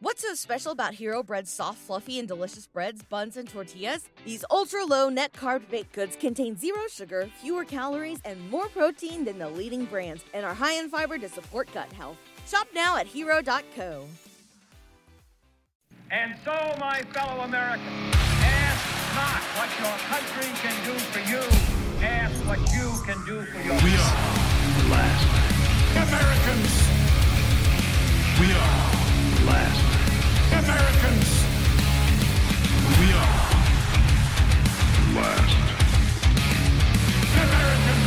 [0.00, 4.08] What's so special about Hero Bread's soft, fluffy, and delicious breads, buns, and tortillas?
[4.24, 9.24] These ultra low net carb baked goods contain zero sugar, fewer calories, and more protein
[9.24, 12.16] than the leading brands, and are high in fiber to support gut health.
[12.46, 14.06] Shop now at hero.co.
[16.12, 21.42] And so, my fellow Americans, ask not what your country can do for you,
[22.06, 23.82] ask what you can do for yourself.
[23.82, 24.14] We are
[24.78, 25.26] the last
[26.06, 26.98] Americans.
[28.38, 28.97] We are the
[29.48, 29.80] last
[30.52, 31.28] Americans.
[32.98, 33.38] We are
[35.16, 35.56] last
[37.34, 38.06] Americans.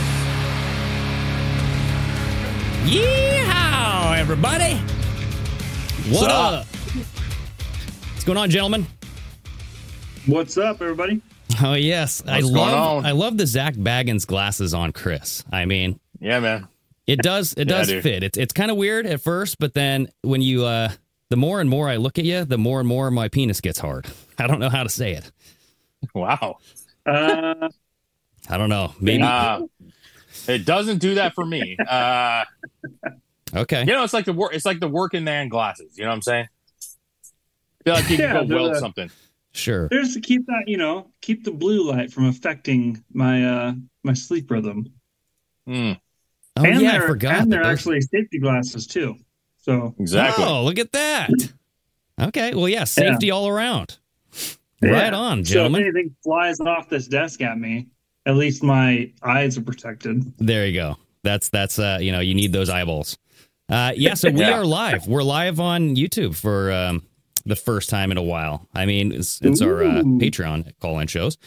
[2.92, 4.76] Yeehaw, everybody!
[6.10, 6.66] What What's up?
[8.14, 8.86] What's going on, gentlemen?
[10.26, 11.22] What's up, everybody?
[11.64, 13.06] Oh yes, I What's going love on?
[13.06, 15.44] I love the Zak Bagans glasses on Chris.
[15.52, 16.68] I mean, Yeah, man.
[17.08, 18.04] it does it Yeah, does dude.
[18.04, 18.24] fit.
[18.24, 20.90] It's it's kind of weird at first, but then when you uh
[21.32, 23.80] the more and more I look at you, the more and more my penis gets
[23.80, 24.06] hard.
[24.38, 25.32] I don't know how to say it.
[26.14, 26.58] Wow.
[27.06, 27.70] Uh,
[28.50, 28.94] I don't know.
[29.00, 29.62] Maybe Uh,
[30.48, 31.78] it doesn't do that for me.
[31.88, 32.44] Uh,
[33.56, 33.80] okay.
[33.82, 34.54] you know, it's like the work.
[34.54, 35.98] It's like the working man glasses.
[35.98, 36.48] You know what I'm saying?
[37.80, 39.10] I feel like you Yeah, can go weld the- something.
[39.54, 39.90] Sure.
[39.90, 43.74] there's to keep that, you know, keep the blue light from affecting my uh
[44.04, 44.92] my sleep rhythm.
[45.68, 46.00] Mm,
[46.58, 47.34] Oh and yeah, I they're, forgot.
[47.42, 49.16] And that they're those- actually safety glasses too.
[49.62, 50.44] So exactly.
[50.46, 51.30] Oh, look at that.
[52.20, 52.54] Okay.
[52.54, 53.98] Well, yeah, safety all around.
[54.82, 55.16] Right yeah.
[55.16, 57.88] on, So if anything flies off this desk at me,
[58.26, 60.34] at least my eyes are protected.
[60.40, 60.98] There you go.
[61.24, 63.18] That's that's uh you know you need those eyeballs.
[63.70, 64.58] Uh yeah, so we Yeah.
[64.60, 65.06] are live.
[65.08, 67.04] We're live on YouTube for um
[67.46, 68.68] the first time in a while.
[68.74, 71.38] I mean, it's, it's our uh, Patreon call-in shows.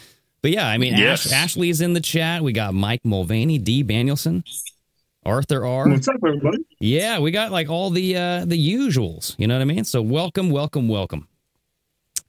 [0.41, 1.25] But yeah, I mean, Yes.
[1.27, 2.41] Ash, Ashley's in the chat.
[2.43, 3.81] We got Mike Mulvaney, D.
[3.81, 4.43] Danielson,
[5.25, 5.89] Arthur R.
[5.89, 6.59] What's up, everybody?
[6.79, 9.35] Yeah, we got like all the uh the usuals.
[9.39, 9.83] You know what I mean?
[9.83, 11.27] So welcome, welcome, welcome.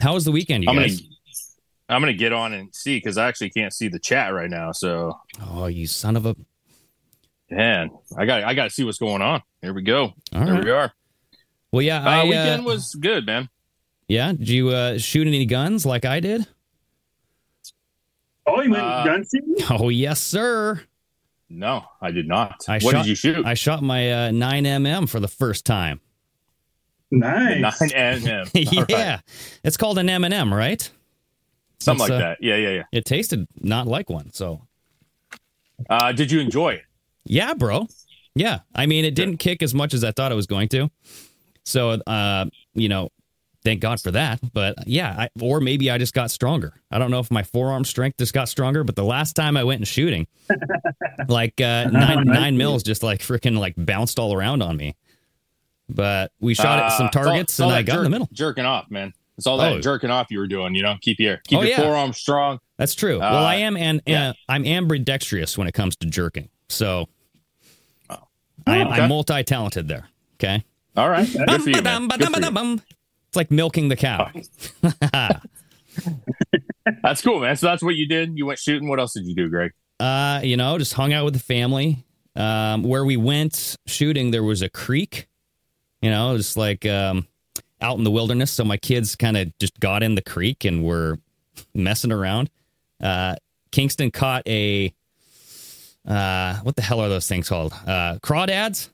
[0.00, 0.88] How was the weekend, you I'm gonna.
[1.88, 4.72] I'm gonna get on and see because I actually can't see the chat right now.
[4.72, 5.16] So,
[5.48, 6.34] Oh, you son of a!
[7.50, 8.42] man, I got.
[8.44, 9.42] I got to see what's going on.
[9.62, 10.12] Here we go.
[10.34, 10.64] All there right.
[10.64, 10.92] we are.
[11.72, 13.48] Well, yeah, Uh, I, uh, weekend was good, man.
[14.08, 14.32] yeah.
[14.32, 16.46] Did you uh, shoot any guns like I did?
[18.46, 19.54] Oh, you went Uh, gun shooting?
[19.70, 20.80] Oh yes, sir.
[21.48, 22.64] No, I did not.
[22.68, 23.46] I what shot, did you shoot?
[23.46, 26.00] I shot my uh, 9mm for the first time.
[27.10, 27.80] Nice.
[27.80, 28.46] Nine and him.
[28.56, 28.90] All right.
[28.90, 29.20] yeah,
[29.62, 30.90] it's called an M&M, right?
[31.78, 32.38] something It's, like uh, that.
[32.40, 32.82] Yeah, yeah, yeah.
[32.90, 34.62] It tasted not like one, so
[35.88, 36.82] Uh, did you enjoy it?
[37.24, 37.86] yeah, bro.
[38.34, 40.90] Yeah, I mean, it didn't kick as much as I thought it was going to.
[41.64, 43.10] So, uh, you know,
[43.66, 44.38] thank God for that.
[44.54, 46.72] But yeah, I, or maybe I just got stronger.
[46.90, 48.84] I don't know if my forearm strength just got stronger.
[48.84, 50.26] But the last time I went and shooting,
[51.28, 54.94] like uh, nine nine mils just like freaking like bounced all around on me.
[55.88, 58.28] But we shot at some Uh, targets all and I got in the middle.
[58.32, 59.12] Jerking off, man.
[59.38, 59.80] It's all that Oh.
[59.80, 60.74] jerking off you were doing.
[60.74, 61.76] You know, keep your keep Oh, your yeah.
[61.82, 62.58] forearm strong.
[62.78, 63.16] That's true.
[63.16, 64.30] Uh, well, I am and yeah.
[64.30, 66.48] uh, I'm ambidextrous when it comes to jerking.
[66.68, 67.08] So
[68.08, 68.16] Oh.
[68.66, 69.02] I am, Okay.
[69.02, 70.08] I'm multi talented there.
[70.36, 70.64] Okay.
[70.96, 72.08] All right, good for you, man.
[72.08, 72.80] Good for you.
[73.36, 74.30] It's like milking the cow.
[77.02, 77.56] That's cool, man.
[77.56, 78.38] So that's what you did.
[78.38, 78.88] You went shooting.
[78.88, 79.72] What else did you do, Greg?
[80.00, 82.02] Uh, you know, just hung out with the family.
[82.34, 85.28] Um, where we went shooting, there was a creek.
[86.00, 87.26] You know, just like um,
[87.82, 88.50] out in the wilderness.
[88.52, 91.18] So my kids kind of just got in the creek and were
[91.74, 92.48] messing around.
[93.02, 93.36] Uh,
[93.70, 94.94] Kingston caught a
[96.08, 97.74] uh, what the hell are those things called?
[97.86, 98.88] Uh, crawdads.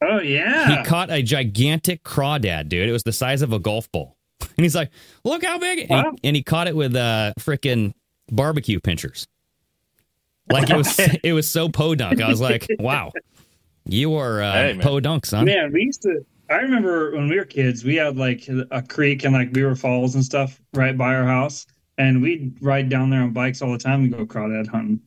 [0.00, 0.78] Oh yeah.
[0.78, 2.88] He caught a gigantic crawdad, dude.
[2.88, 4.16] It was the size of a golf ball.
[4.56, 4.90] And he's like,
[5.24, 5.80] look how big.
[5.80, 6.12] And, Wow.
[6.20, 7.92] he, and he caught it with uh freaking
[8.30, 9.26] barbecue pinchers.
[10.50, 12.20] Like it was it was so podunk.
[12.20, 13.12] I was like, wow.
[13.84, 14.80] You are uh, Hey, man.
[14.80, 15.46] podunk, son.
[15.46, 16.24] Man, we used to.
[16.50, 20.14] I remember when we were kids, we had like a creek and like Beaver Falls
[20.14, 21.66] and stuff right by our house,
[21.98, 25.00] and we'd ride down there on bikes all the time and go crawdad hunting.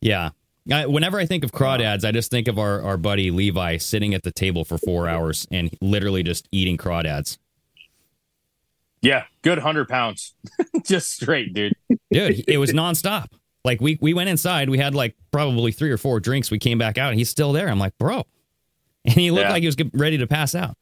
[0.00, 0.30] Yeah.
[0.70, 4.12] I, whenever I think of crawdads, I just think of our, our buddy Levi sitting
[4.14, 7.38] at the table for four hours and literally just eating crawdads.
[9.00, 10.34] Yeah, good hundred pounds,
[10.84, 11.72] just straight, dude.
[12.10, 13.26] Dude, it was nonstop.
[13.64, 16.50] Like we we went inside, we had like probably three or four drinks.
[16.50, 17.68] We came back out, and he's still there.
[17.68, 18.24] I'm like, bro,
[19.04, 19.52] and he looked Yeah.
[19.52, 20.76] like he was ready to pass out.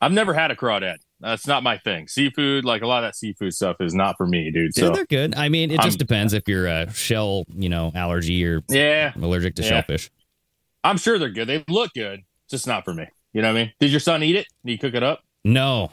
[0.00, 0.96] I've never had a crawdad.
[1.20, 2.08] That's not my thing.
[2.08, 4.72] Seafood, like a lot of that seafood stuff, is not for me, dude.
[4.74, 5.34] Yeah, So they're good.
[5.34, 9.12] I mean, it just I'm- depends if you're a shell, you know, allergy or yeah,
[9.20, 9.68] allergic to Yeah.
[9.68, 10.10] shellfish.
[10.82, 11.46] I'm sure they're good.
[11.46, 12.20] They look good,
[12.50, 13.06] just not for me.
[13.34, 13.72] You know what I mean?
[13.80, 14.46] Did your son eat it?
[14.64, 15.22] Did he cook it up?
[15.44, 15.90] No,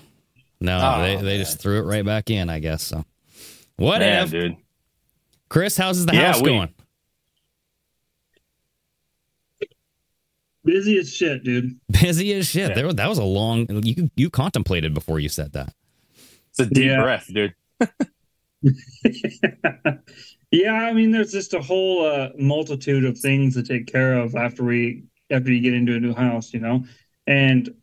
[0.62, 2.50] no, Oh, they they just threw it right back in.
[2.50, 3.04] I guess so.
[3.76, 4.56] What Man, if dude?
[5.50, 5.76] Chris?
[5.78, 6.70] How's the Yeah, house we- going?
[10.68, 11.80] Busy as shit, dude.
[11.90, 12.70] Busy as shit.
[12.70, 12.76] Yeah.
[12.76, 13.66] There, that was a long.
[13.84, 15.74] You you contemplated before you said that.
[16.50, 17.02] It's a deep Yeah.
[17.02, 17.56] breath, dude.
[20.52, 24.36] yeah, I mean, there's just a whole uh, multitude of things to take care of
[24.36, 26.84] after we after you get into a new house, you know.
[27.26, 27.74] And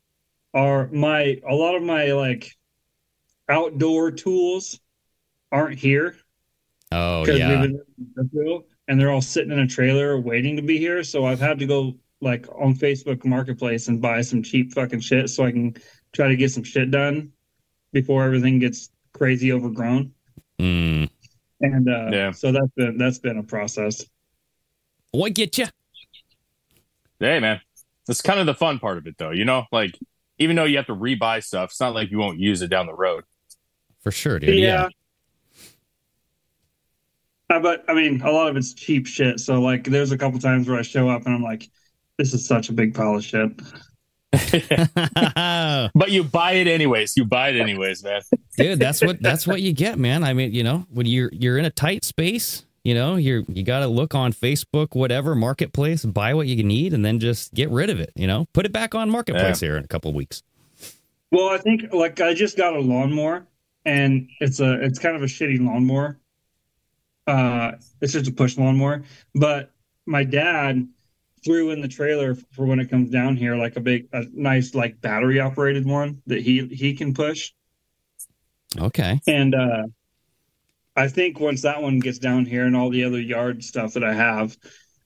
[0.53, 2.53] our my a lot of my like
[3.49, 4.79] outdoor tools
[5.53, 6.17] aren't here
[6.93, 7.61] Oh yeah.
[7.61, 11.03] we've been in Brookville, and they're all sitting in a trailer waiting to be here.
[11.03, 15.29] So I've had to go like on Facebook Marketplace and buy some cheap fucking shit
[15.31, 15.77] so I can
[16.13, 17.31] try to get some shit done
[17.93, 20.13] before everything gets crazy overgrown.
[20.59, 21.09] Mm.
[21.61, 22.31] And uh, Yeah.
[22.33, 24.05] so that's been that's been a process.
[25.13, 25.67] What get you?
[27.21, 27.61] Hey, man,
[28.07, 29.31] that's kind of the fun part of it, though.
[29.31, 29.97] You know, like
[30.39, 32.87] even though you have to rebuy stuff, it's not like you won't use it down
[32.87, 33.23] the road.
[34.03, 34.57] For sure, dude.
[34.57, 34.89] Yeah.
[37.51, 39.39] Uh, but I mean, a lot of it's cheap shit.
[39.39, 41.71] So like, there's a couple times where I show up and I'm like,
[42.19, 43.51] "This is such a big pile of shit."
[45.95, 47.17] But you buy it anyways.
[47.17, 48.21] You buy it anyways, man.
[48.57, 51.59] dude that's what that's what you get man i mean you know when you're you're
[51.59, 56.05] in a tight space you know you're you got to look on facebook whatever marketplace
[56.05, 58.73] buy what you need and then just get rid of it you know put it
[58.73, 60.43] back on marketplace here in a couple of weeks
[61.33, 63.45] Well, I think like I just got a lawnmower,
[63.85, 66.19] and it's a it's kind of a shitty lawnmower.
[67.27, 69.03] Uh, it's just a push lawnmower.
[69.35, 69.73] But
[70.07, 70.87] my dad
[71.45, 74.75] threw in the trailer for when it comes down here, like a big, a nice
[74.75, 77.53] like battery operated one that he he can push.
[78.79, 79.85] okay And uh,
[80.97, 84.05] I think once that one gets down here and all the other yard stuff that
[84.05, 84.57] I have,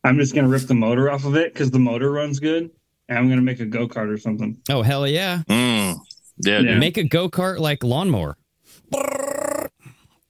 [0.05, 2.71] I'm just gonna rip the motor off of it because the motor runs good,
[3.09, 4.59] and I'm gonna make a go kart or something.
[4.71, 5.97] oh hell yeah Mm.
[6.41, 6.79] Yeah, Yeah.
[6.79, 8.37] make a go-kart like lawnmower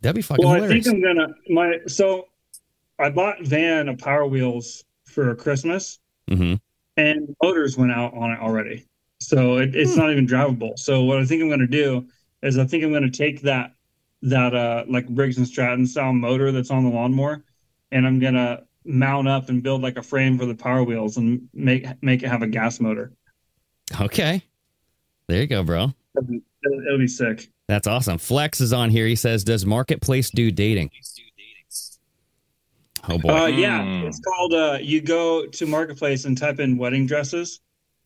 [0.01, 2.29] that'd be fucking Well, I think I'm gonna my so
[2.99, 6.55] I bought Van a Power Wheels for Christmas, hmm
[6.97, 8.85] and motors went out on it already,
[9.21, 10.77] so it, it's not even drivable.
[10.77, 12.07] So what I think I'm gonna do
[12.43, 13.73] is I think I'm gonna take that
[14.23, 17.45] that uh like Briggs and Stratton style motor that's on the lawnmower,
[17.93, 21.49] and I'm gonna mount up and build like a frame for the Power Wheels and
[21.55, 23.13] make make it have a gas motor.
[24.01, 24.43] okay.
[25.29, 25.93] There you go bro.
[26.17, 26.43] It'll be,
[26.87, 27.49] it'll be sick.
[27.69, 28.19] that's awesome.
[28.19, 29.07] Flex is on here.
[29.07, 30.91] He says does marketplace do dating
[33.09, 34.07] oh boy Uh, yeah, Hmm.
[34.07, 34.55] it's called.
[34.55, 37.61] Uh, you go to Marketplace and type in wedding dresses,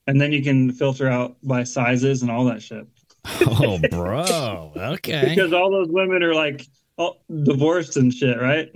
[0.06, 2.86] and then you can filter out by sizes and all that shit.
[3.46, 6.66] oh bro okay Because all those women are like
[6.96, 8.68] all divorced and shit, right?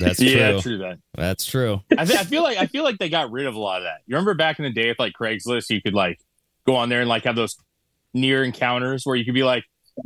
[0.00, 0.98] that's yeah, true true that.
[1.14, 3.58] that's true I, th- I feel like I feel like they got rid of a
[3.58, 4.00] lot of that.
[4.06, 6.18] You remember back in the day with like Craigslist, you could like
[6.66, 7.56] go on there and like have those
[8.12, 9.64] near encounters where you could be like,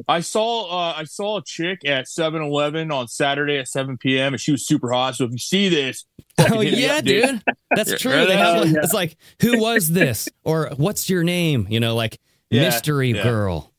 [0.08, 4.34] I saw uh, I saw a chick at 7-Eleven on Saturday at 7 p.m.
[4.34, 5.16] and she was super hot.
[5.16, 6.04] So if you see this,
[6.38, 7.42] Oh fucking hit me yeah, up, dude.
[7.70, 8.12] That's true.
[8.12, 8.80] right They have, Yeah.
[8.82, 11.66] It's like, who was this, or what's your name?
[11.68, 12.18] You know, like
[12.50, 13.22] Yeah, mystery yeah.
[13.22, 13.72] girl.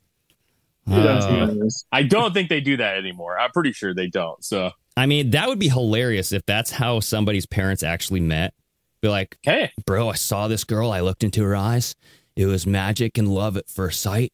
[0.90, 1.56] Uh.
[1.92, 3.40] I don't think they do that anymore.
[3.40, 4.44] I'm pretty sure they don't.
[4.44, 8.54] So I mean, that would be hilarious if that's how somebody's parents actually met.
[9.02, 10.92] Be like, hey, bro, I saw this girl.
[10.92, 11.96] I looked into her eyes.
[12.36, 14.34] It was magic and love at first sight,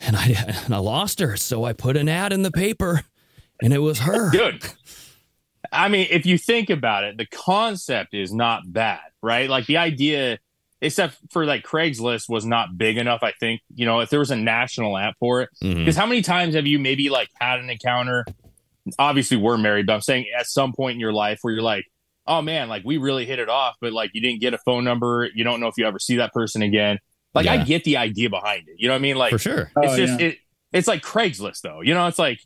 [0.00, 1.36] and I and I lost her.
[1.36, 3.02] So I put an ad in the paper,
[3.60, 4.30] and it was her.
[4.30, 4.62] dude.
[5.72, 9.48] I mean, if you think about it, the concept is not bad, right?
[9.48, 10.38] Like the idea,
[10.80, 13.22] except for like Craigslist, was not big enough.
[13.22, 15.78] I think you know if there was a national app for it, mm-hmm.
[15.78, 18.24] because how many times have you maybe like had an encounter?
[18.98, 21.86] Obviously, we're married, but I'm saying at some point in your life where you're like,
[22.26, 24.84] oh man, like we really hit it off, but like you didn't get a phone
[24.84, 25.28] number.
[25.34, 26.98] You don't know if you ever see that person again.
[27.34, 28.76] Like I get the idea behind it.
[28.78, 29.16] You know what I mean?
[29.16, 29.70] Like For sure.
[29.76, 30.26] Oh, it's just yeah.
[30.28, 30.38] it
[30.72, 31.80] it's like Craigslist though.
[31.80, 32.38] You know, it's like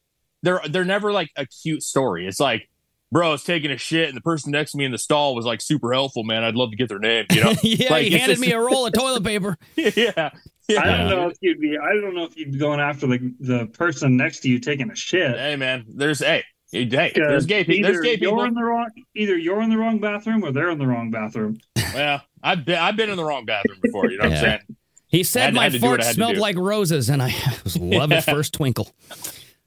[0.43, 2.27] they're they're never like a cute story.
[2.27, 2.69] It's like,
[3.13, 5.35] bro, I was taking a shit and the person next to me in the stall
[5.35, 6.45] was like super helpful, man.
[6.45, 7.53] I'd love to get their name, you know?
[7.63, 9.57] yeah, Like, he handed just- me a roll of toilet paper.
[9.77, 10.31] yeah.
[10.69, 10.83] Yeah.
[10.83, 11.79] I don't know if you'd be.
[11.79, 14.91] I don't know if you'd be going after the the person next to you taking
[14.91, 15.35] a shit.
[15.39, 17.91] Hey man, there's hey, hey, there's gay people.
[17.91, 18.37] There's gay people.
[18.37, 18.91] You're in the wrong.
[19.17, 21.59] Either you're in the wrong bathroom or they're in the wrong bathroom.
[21.95, 24.61] Well, I've been I've been in the wrong bathroom before, you know what I'm saying?
[25.09, 27.35] He said my to fart I had to smelled like roses, and I
[27.65, 28.19] was love Yeah.
[28.19, 28.91] at first twinkle.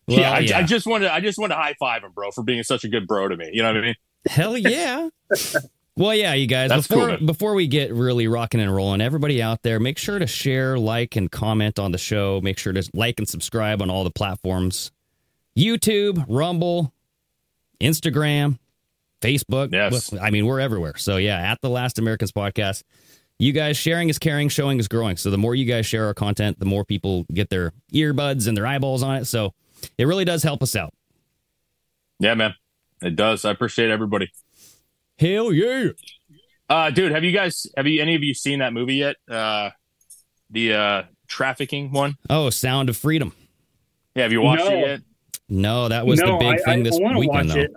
[0.08, 2.44] yeah, Well, I, I just wanted I just wanted to high five him, bro, for
[2.44, 3.50] being such a good bro to me.
[3.54, 3.96] You know what I mean?
[4.28, 5.10] Hell yeah.
[5.98, 6.70] Well, yeah, you guys.
[6.70, 10.20] That's before cool, before we get really rocking and rolling, everybody out there, make sure
[10.20, 12.40] to share, like, and comment on the show.
[12.42, 14.92] Make sure to like and subscribe on all the platforms:
[15.58, 16.94] YouTube, Rumble,
[17.82, 18.58] Instagram,
[19.22, 19.74] Facebook.
[19.74, 20.14] Yes.
[20.14, 20.96] I mean, we're everywhere.
[20.98, 22.84] So yeah, at the Last Americans podcast.
[23.42, 25.18] You guys sharing is caring, showing is growing.
[25.18, 28.56] So the more you guys share our content, the more people get their earbuds and
[28.56, 29.26] their eyeballs on it.
[29.26, 29.56] So
[29.98, 30.94] it really does help us out.
[32.20, 32.54] Yeah, man.
[33.02, 33.44] It does.
[33.44, 34.32] I appreciate everybody.
[35.18, 35.88] Hell yeah.
[36.70, 39.16] Uh, dude, have you guys have you any of you seen that movie yet?
[39.28, 39.72] Uh,
[40.52, 42.18] the uh trafficking one.
[42.30, 43.34] Oh, Sound of Freedom.
[44.14, 44.72] Yeah, have you watched No.
[44.72, 45.00] it yet?
[45.50, 47.60] No, that was the big I, thing I, this I weekend, watch though.
[47.62, 47.72] it.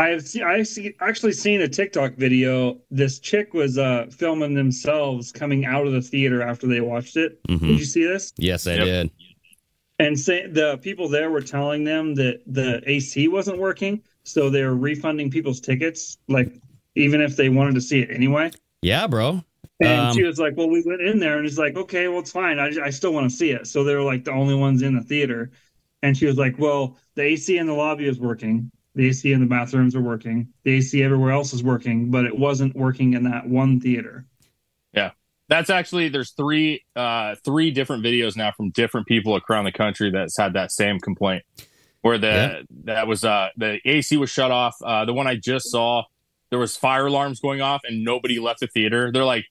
[0.00, 2.80] I've seen, I see, actually seen a TikTok video.
[2.90, 7.38] This chick was uh, filming themselves coming out of the theater after they watched it.
[7.46, 7.60] Mhm.
[7.60, 8.32] Did you see this?
[8.38, 8.86] Yes, I Yep.
[8.86, 9.10] did.
[9.98, 14.64] And say the people there were telling them that the AC wasn't working, so they
[14.64, 16.58] were refunding people's tickets, like
[16.94, 18.50] even if they wanted to see it anyway.
[18.80, 19.44] Yeah, bro.
[19.80, 22.20] And Um, she was like, "Well, we went in there, and it's like, okay, well,
[22.20, 22.58] it's fine.
[22.58, 24.94] I, I still want to see it." So they were like the only ones in
[24.94, 25.50] the theater,
[26.02, 28.70] and she was like, "Well, the AC in the lobby is working.
[29.00, 30.48] The AC in the bathrooms are working.
[30.64, 34.26] The AC everywhere else is working, but it wasn't working in that one theater."
[34.92, 35.12] Yeah.
[35.48, 40.10] That's actually there's three uh three different videos now from different people around the country
[40.10, 41.44] that's had that same complaint.
[42.02, 42.62] Where the Yeah.
[42.84, 44.76] that was uh the AC was shut off.
[44.84, 46.02] Uh the one I just saw,
[46.50, 49.10] there was fire alarms going off and nobody left the theater.
[49.10, 49.46] They're like,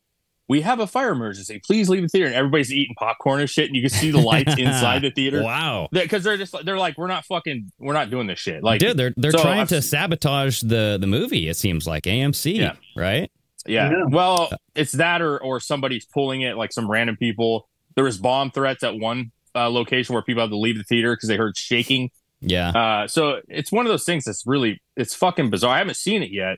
[0.50, 1.62] We have a fire emergency.
[1.64, 2.26] Please leave the theater.
[2.26, 5.44] And everybody's eating popcorn and shit, and you can see the lights inside the theater.
[5.44, 5.88] Wow.
[5.92, 8.64] Because they're just they're like, We're not fucking we're not doing this shit.
[8.64, 11.48] Like Dude, they're they're so trying I've- to sabotage the the movie.
[11.48, 12.74] It seems like AMC, Yeah.
[12.96, 13.32] right?
[13.66, 13.92] Yeah.
[13.92, 14.04] Yeah.
[14.10, 17.70] Well, it's that or or somebody's pulling it, like some random people.
[17.96, 21.16] There was bomb threats at one uh, location where people had to leave the theater
[21.16, 22.10] because they heard shaking.
[22.42, 22.70] Yeah.
[22.70, 25.76] Uh, so it's one of those things that's really it's fucking bizarre.
[25.76, 26.58] I haven't seen it yet,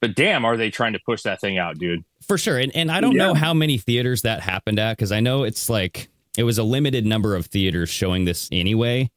[0.00, 2.04] but damn, are they trying to push that thing out, dude?
[2.26, 2.58] For sure.
[2.58, 5.68] And and I don't know how many theaters that happened at because I know it's
[5.70, 9.10] like it was a limited number of theaters showing this anyway.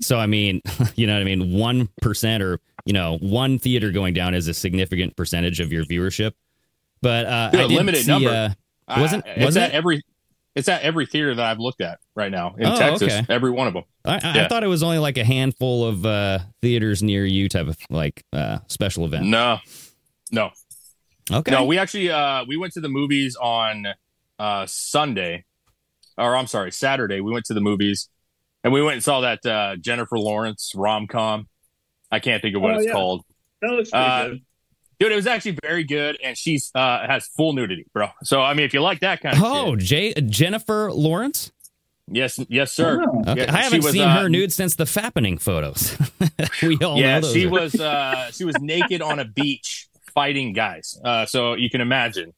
[0.00, 0.60] So I mean,
[0.96, 1.52] you know what I mean?
[1.58, 5.84] One percent or you know, one theater going down is a significant percentage of your
[5.84, 6.32] viewership.
[7.02, 8.54] But uh Dude, I a limited see, number.
[8.88, 9.74] Uh, Wasn't- I- it's wasn't at it?
[9.76, 10.02] every
[10.56, 13.12] it's at every theater that I've looked at right now in Oh, Texas.
[13.12, 13.24] okay.
[13.32, 13.84] Every one of them.
[14.04, 14.48] I, I, I Yeah.
[14.48, 18.24] thought it was only like a handful of uh theaters near you type of like
[18.32, 19.26] uh special event.
[19.26, 19.58] No,
[20.32, 20.50] no,
[21.32, 21.50] Okay.
[21.52, 23.86] No, we actually uh we went to the movies on
[24.38, 25.44] uh Sunday.
[26.18, 27.20] Or I'm sorry, Saturday.
[27.20, 28.08] We went to the movies
[28.64, 31.46] and we went and saw that uh Jennifer Lawrence rom com.
[32.10, 32.92] I can't think of what Oh, it's yeah.
[32.92, 33.24] called.
[33.62, 34.40] That looks pretty Uh, good.
[34.98, 38.08] Dude, it was actually very good and she's uh has full nudity, bro.
[38.24, 41.52] So I mean if you like that kind of Oh, shit, Jay Jennifer Lawrence?
[42.08, 43.00] yes, yes, sir.
[43.06, 43.20] Oh.
[43.30, 43.42] Okay.
[43.44, 45.96] Yeah, I haven't was, seen uh, her nude since the fappening photos.
[46.62, 47.32] we all yeah, know those.
[47.34, 50.98] she are- was uh she was naked on a beach fighting guys.
[51.04, 52.32] Uh so you can imagine.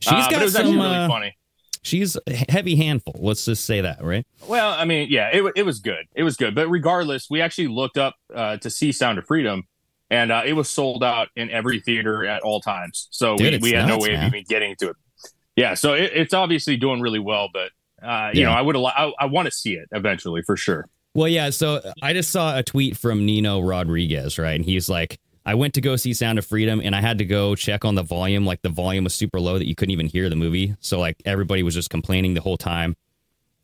[0.00, 1.36] She's Uh, got it was actually some really uh, funny.
[1.82, 3.14] she's a heavy handful.
[3.18, 4.26] Let's just say that, right?
[4.48, 6.06] Well, I mean, yeah, it, it was good.
[6.14, 6.54] It was good.
[6.54, 9.64] But regardless, we actually looked up uh, to see Sound of Freedom,
[10.10, 13.08] and uh, it was sold out in every theater at all times.
[13.10, 14.26] So Dude, we, we had no way man.
[14.28, 14.96] of even getting to it.
[15.56, 17.70] Yeah, so it, it's obviously doing really well, but
[18.02, 18.46] uh, you Yeah.
[18.46, 20.86] know, I would I, I want to see it eventually for sure.
[21.12, 21.50] Well, yeah.
[21.50, 24.52] So I just saw a tweet from Nino Rodriguez, right?
[24.54, 25.18] And he's like,
[25.50, 27.96] I went to go see Sound of Freedom and I had to go check on
[27.96, 28.46] the volume.
[28.46, 30.76] Like the volume was super low that you couldn't even hear the movie.
[30.78, 32.96] So like everybody was just complaining the whole time.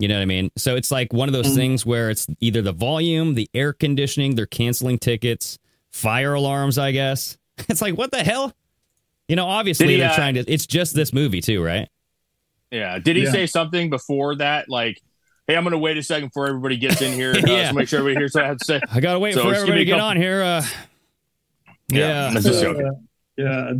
[0.01, 0.51] You know what I mean?
[0.57, 4.35] So it's like one of those things where it's either the volume, the air conditioning,
[4.35, 5.61] they're canceling tickets,
[5.93, 7.39] fire alarms, I guess.
[7.69, 8.53] It's like, what the hell?
[9.29, 11.89] You know, obviously he, they're uh, trying to, it's just this movie too, right?
[12.73, 12.99] Yeah.
[12.99, 13.31] Did he Yeah.
[13.31, 14.69] say something before that?
[14.69, 15.01] Like,
[15.47, 17.31] hey, I'm going to wait a second before everybody gets in here.
[17.37, 17.69] Uh, Yeah.
[17.69, 18.81] to make sure everybody hears what I have to say.
[18.93, 20.43] I got to wait So for everybody to get couple- on here.
[20.43, 20.65] Uh,
[21.89, 22.27] yeah.
[22.29, 22.87] I'm just joking.
[22.87, 22.93] Uh,
[23.37, 23.73] yeah.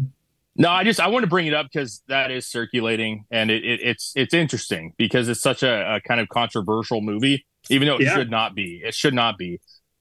[0.59, 3.63] No, I just I want to bring it up because that is circulating and it,
[3.65, 7.97] it it's it's interesting because it's such a, a kind of controversial movie, even though
[7.97, 8.15] it Yeah.
[8.15, 8.81] should not be.
[8.85, 9.61] It should not be.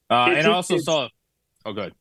[0.10, 1.10] Uh, It's- and I also saw.
[1.66, 1.94] Oh, good.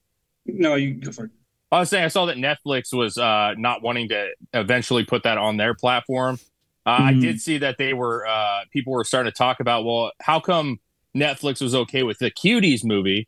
[0.47, 1.31] No, you go for it.
[1.73, 5.39] I was saying I saw that Netflix was uh, not wanting to eventually put that
[5.39, 6.39] on their platform.
[6.87, 7.21] Uh, I Mhm.
[7.23, 10.79] did see that they were uh, people were starting to talk about well, how come
[11.17, 13.27] Netflix was okay with the Cuties movie,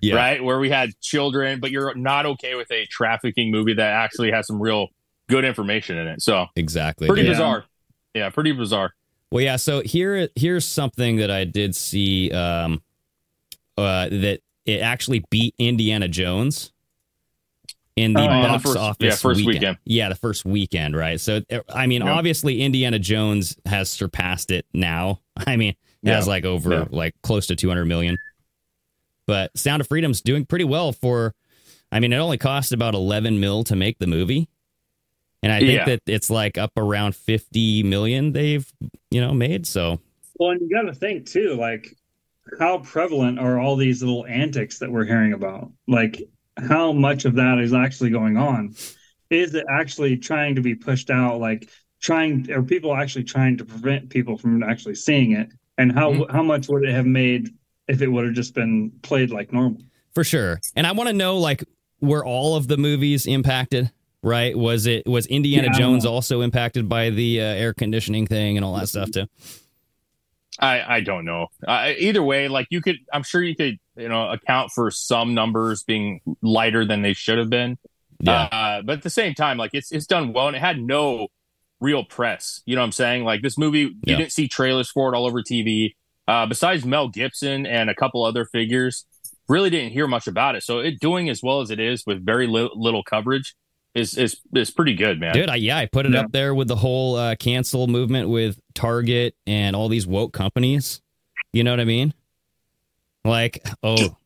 [0.00, 0.14] Yeah.
[0.16, 4.30] right, where we had children, but you're not okay with a trafficking movie that actually
[4.30, 4.88] has some real
[5.28, 6.22] good information in it.
[6.22, 7.06] So Exactly.
[7.08, 7.30] pretty Yeah.
[7.30, 7.64] bizarre.
[8.14, 8.92] Yeah, pretty bizarre.
[9.32, 9.56] Well, yeah.
[9.56, 12.82] So here, here's something that I did see um,
[13.76, 16.72] uh, that it actually beat Indiana Jones
[17.96, 19.54] in the Oh, yeah, the box first- office yeah, first weekend.
[19.54, 19.76] weekend.
[19.84, 21.18] Yeah, the first weekend, right?
[21.20, 22.12] So, uh, I mean, Yeah.
[22.12, 25.20] obviously, Indiana Jones has surpassed it now.
[25.46, 26.16] I mean, it Yeah.
[26.16, 26.84] has like over Yeah.
[26.90, 28.16] like close to 200 million.
[29.26, 31.34] But Sound of Freedom's doing pretty well for.
[31.92, 34.48] I mean, it only cost about 11 mil to make the movie.
[35.42, 35.84] And I think Yeah.
[35.84, 38.70] that it's like up around 50 million they've,
[39.10, 39.66] you know, made.
[39.66, 40.00] So,
[40.38, 41.86] Well, and you got to think too, like
[42.58, 45.70] how prevalent are all these little antics that we're hearing about?
[45.86, 46.22] Like
[46.58, 48.74] how much of that is actually going on?
[49.30, 51.40] Is it actually trying to be pushed out?
[51.40, 51.68] Like
[52.00, 55.48] trying, are people actually trying to prevent people from actually seeing it?
[55.78, 56.34] And how Mm-hmm.
[56.34, 57.50] how much would it have made
[57.88, 59.80] if it would have just been played like normal?
[60.14, 60.60] For sure.
[60.74, 61.64] And I want to know like
[62.00, 63.90] were all of the movies impacted?
[64.22, 64.58] right?
[64.58, 66.10] Was it was Indiana Yeah, Jones know.
[66.12, 69.26] also impacted by the uh, air conditioning thing and all that stuff too?
[70.58, 71.48] I I don't know.
[71.66, 75.34] Uh, either way, like you could, I'm sure you could, you know, account for some
[75.34, 77.76] numbers being lighter than they should have been.
[78.20, 78.44] Yeah.
[78.44, 81.28] Uh, but at the same time, like it's it's done well and it had no
[81.80, 82.62] real press.
[82.64, 83.24] You know what I'm saying?
[83.24, 84.16] Like this movie, you Yeah.
[84.16, 85.94] didn't see trailers for it all over TV.
[86.28, 89.04] Uh, besides Mel Gibson and a couple other figures,
[89.48, 90.62] really didn't hear much about it.
[90.64, 93.54] So it doing as well as it is with very li- little coverage
[93.94, 95.32] is is is pretty good, man.
[95.34, 96.20] Dude, I, yeah, I put it Yeah.
[96.20, 101.00] up there with the whole uh, cancel movement with Target and all these woke companies.
[101.52, 102.12] You know what I mean?
[103.24, 104.16] Like, oh,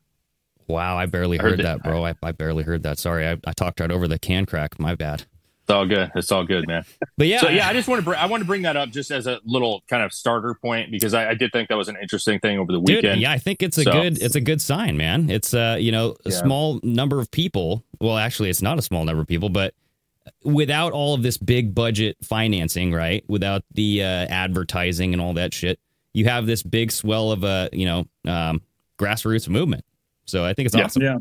[0.67, 1.83] wow, I barely I heard heard, that.
[1.83, 2.05] that, bro.
[2.05, 2.99] I, I barely heard that.
[2.99, 4.79] Sorry, I, I talked right over the can crack.
[4.81, 5.25] My bad.
[5.71, 6.11] It's all good.
[6.17, 6.85] It's all good, man.
[7.17, 8.91] But yeah, So yeah, I just want to br- I want to bring that up
[8.91, 11.89] just as a little kind of starter point because I, I did think that was
[11.89, 13.21] an interesting thing over the Dude, weekend.
[13.21, 15.31] yeah, I think it's a So- good it's a good sign, man.
[15.31, 16.37] It's uh, you know, a Yeah.
[16.37, 17.85] small number of people.
[18.01, 19.75] Well, actually, it's not a small number of people, but
[20.45, 23.25] without all of this big budget financing, right?
[23.29, 25.79] Without the uh, advertising and all that shit,
[26.13, 28.63] you have this big swell of a you know um,
[28.99, 29.85] grassroots movement.
[30.27, 30.85] So I think it's Yeah.
[30.85, 31.03] awesome.
[31.03, 31.17] Yeah.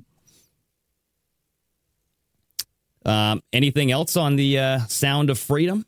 [3.06, 5.86] Um, anything else on the uh, sound of freedom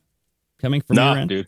[0.60, 1.30] coming from no, your end?
[1.30, 1.48] dude.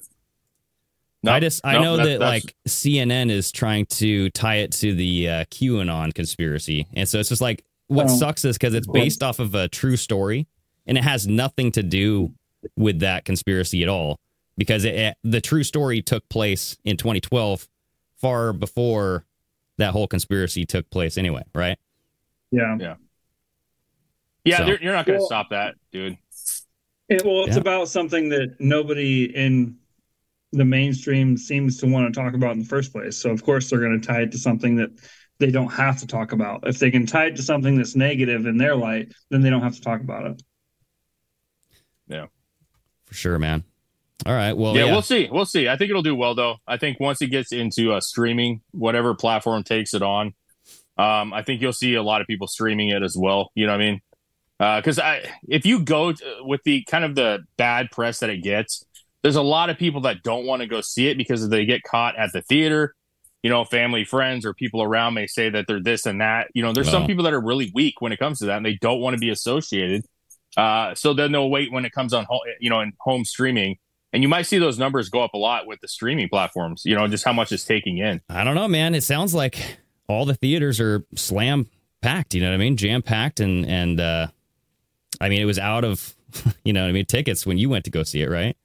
[1.25, 4.93] I just I no, know that- that, like CNN is trying to tie it to
[4.93, 8.15] the uh, QAnon conspiracy, and so it's just like what Oh.
[8.17, 10.48] sucks is because it's based off of a true story,
[10.86, 12.34] and it has nothing to do
[12.75, 14.20] with that conspiracy at all.
[14.58, 17.67] Because it, it- the true story took place in 2012,
[18.17, 19.25] far before
[19.77, 21.17] that whole conspiracy took place.
[21.17, 21.77] Anyway, right?
[22.51, 22.75] Yeah.
[22.79, 22.96] yeah,
[24.45, 26.17] So- you're not going to Well- stop that, dude.
[27.09, 27.62] It, well, it's Yeah.
[27.62, 29.77] about something that nobody in
[30.51, 33.17] the mainstream seems to want to talk about in the first place.
[33.17, 34.91] So, of course, they're going to tie it to something that
[35.39, 36.67] they don't have to talk about.
[36.67, 39.62] If they can tie it to something that's negative in their light, then they don't
[39.63, 40.43] have to talk about it.
[42.07, 42.27] Yeah,
[43.05, 43.63] for sure, man.
[44.25, 44.53] All right.
[44.53, 44.91] Well, yeah, yeah.
[44.91, 45.27] we'll see.
[45.31, 45.67] We'll see.
[45.67, 46.57] I think it'll do well though.
[46.67, 50.33] I think once it gets into uh, streaming, whatever platform takes it on,
[50.97, 53.51] um, I think you'll see a lot of people streaming it as well.
[53.56, 54.01] You know what I mean?
[54.78, 58.43] Because I, if you go to, with the kind of the bad press that it
[58.43, 58.86] gets,
[59.21, 61.84] there's a lot of people that don't want to go see it because they get
[61.84, 62.93] caught at the theater.
[63.41, 66.47] You know, family, friends, or people around may say that they're this and that.
[66.54, 68.65] You know, there's some people that are really weak when it comes to that, and
[68.65, 70.06] they don't want to be associated.
[70.56, 73.78] Uh, so then they'll wait when it comes on, ho- you know, in home streaming
[74.13, 76.93] and you might see those numbers go up a lot with the streaming platforms you
[76.95, 78.93] know just how much it's taking in I don't know, man.
[78.93, 81.67] It sounds like all the theaters are slam
[82.02, 82.36] packed.
[82.36, 82.78] You know what I mean?
[82.78, 84.28] Jam packed, and and uh,
[85.21, 86.15] I mean it was out of
[86.63, 88.56] you know what I mean tickets when you went to go see it, right?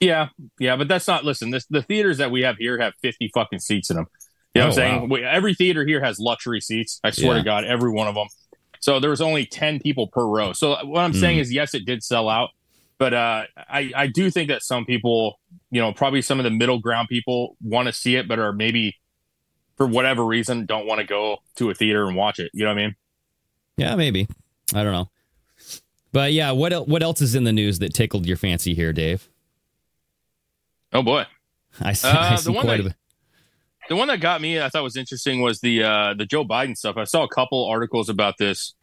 [0.00, 3.30] yeah yeah but that's not listen this the theaters that we have here have 50
[3.32, 4.06] fucking seats in them
[4.52, 5.06] you know Oh, what i'm saying wow.
[5.06, 7.38] We- every theater here has luxury seats i swear Yeah.
[7.38, 8.26] to god every one of them
[8.80, 11.20] so there was only 10 people per row so what i'm Mm.
[11.20, 12.50] saying is yes it did sell out
[12.98, 15.38] but uh, I, I do think that some people
[15.70, 18.52] you know probably some of the middle ground people want to see it but are
[18.52, 18.96] maybe
[19.76, 22.70] for whatever reason don't want to go to a theater and watch it you know
[22.74, 22.96] what i mean
[23.76, 24.26] Yeah, maybe.
[24.74, 25.10] I don't know.
[26.12, 28.92] But yeah, what el- what else is in the news that tickled your fancy here,
[28.92, 29.28] Dave?
[30.92, 31.24] oh boy
[31.80, 32.96] I see, Uh, I the one quite a that- bit.
[33.88, 36.76] The one that got me, I thought was interesting, was the uh, the Joe Biden
[36.76, 36.96] stuff.
[36.96, 38.74] I saw a couple articles about this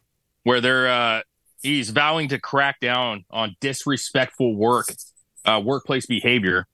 [0.43, 1.21] where they're uh,
[1.63, 4.87] he's vowing to crack down on disrespectful work,
[5.45, 6.67] uh, workplace behavior,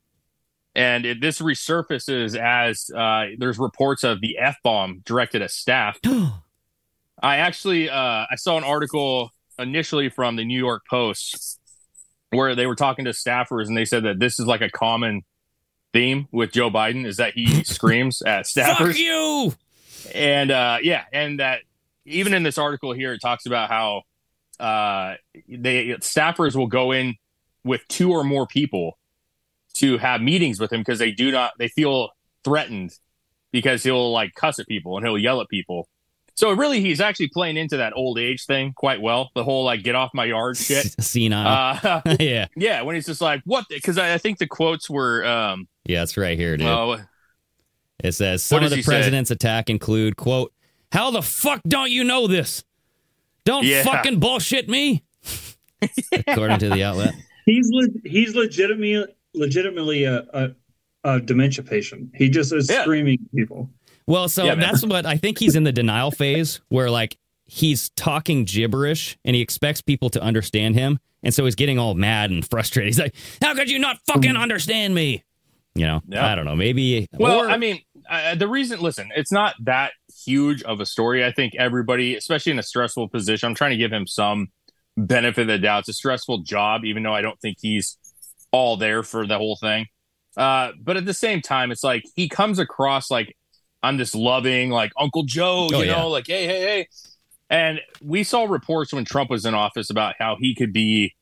[0.74, 6.00] and it, this resurfaces as uh, there's reports of the f bomb directed at staff.
[7.22, 11.60] I actually uh, I saw an article initially from the New York Post
[12.32, 15.24] where they were talking to staffers and they said that this is like a common
[15.94, 19.54] theme with Joe Biden is that he screams at Fuck staffers you!
[20.14, 21.62] and uh, yeah, and that
[22.06, 24.04] even in this article here, it talks about how
[24.60, 25.16] uh,
[25.48, 27.16] they staffers will go in
[27.64, 28.98] with two or more people
[29.74, 32.10] to have meetings with him because they do not they feel
[32.44, 32.92] threatened
[33.52, 35.88] because he'll like cuss at people and he'll yell at people.
[36.36, 39.32] So really, he's actually playing into that old age thing quite well.
[39.36, 40.86] The whole like get off my yard shit.
[41.02, 41.48] Senile.
[41.82, 43.66] Uh, yeah, yeah, when he's just like what?
[43.70, 46.68] Because I, I think the quotes were um, yeah, it's right here, dude.
[46.68, 47.00] oh,
[48.04, 48.92] It says some of the he say?
[48.92, 50.52] president's attack include quote,
[50.92, 52.66] "How the fuck don't you know this?
[53.46, 53.84] Don't Yeah.
[53.84, 55.04] fucking bullshit me."
[56.28, 57.14] According to the outlet.
[57.46, 60.50] He's le- he's legitimately legitimately a, a,
[61.04, 62.10] a dementia patient.
[62.16, 62.82] He just is Yeah.
[62.82, 63.70] screaming people.
[64.08, 67.90] Well, so Yeah, that's what I think he's in the denial phase where like he's
[67.92, 71.00] talking gibberish and he expects people to understand him.
[71.24, 72.88] And so he's getting all mad and frustrated.
[72.90, 75.24] He's like, How could you not fucking understand me?
[75.74, 76.26] You know, Yeah.
[76.26, 76.56] I don't know.
[76.56, 77.08] Maybe.
[77.14, 79.94] Well, or- I mean, uh, the reason, listen, it's not that
[80.26, 81.26] huge of a story.
[81.26, 84.50] I think everybody, especially in a stressful position, I'm trying to give him some
[84.96, 85.80] benefit of the doubt.
[85.82, 87.98] It's a stressful job, even though I don't think he's
[88.52, 89.88] all there for the whole thing.
[90.38, 93.36] Uh, but at the same time, it's like he comes across like
[93.86, 96.04] I'm this loving, like Uncle Joe, you Oh, know, yeah.
[96.04, 96.88] like hey, hey, hey.
[97.50, 101.14] And we saw reports when Trump was in office about how he could be,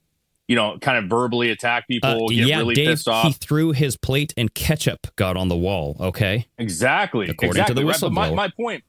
[0.47, 3.25] you know, kind of verbally attack people, Uh, get yeah, really Dave, pissed off.
[3.25, 5.97] he threw his plate and ketchup got on the wall.
[5.99, 6.45] Okay.
[6.57, 7.29] Exactly.
[7.29, 7.83] According to exactly.
[7.83, 7.97] the right.
[7.99, 8.35] But my, whistleblower.
[8.35, 8.83] my point,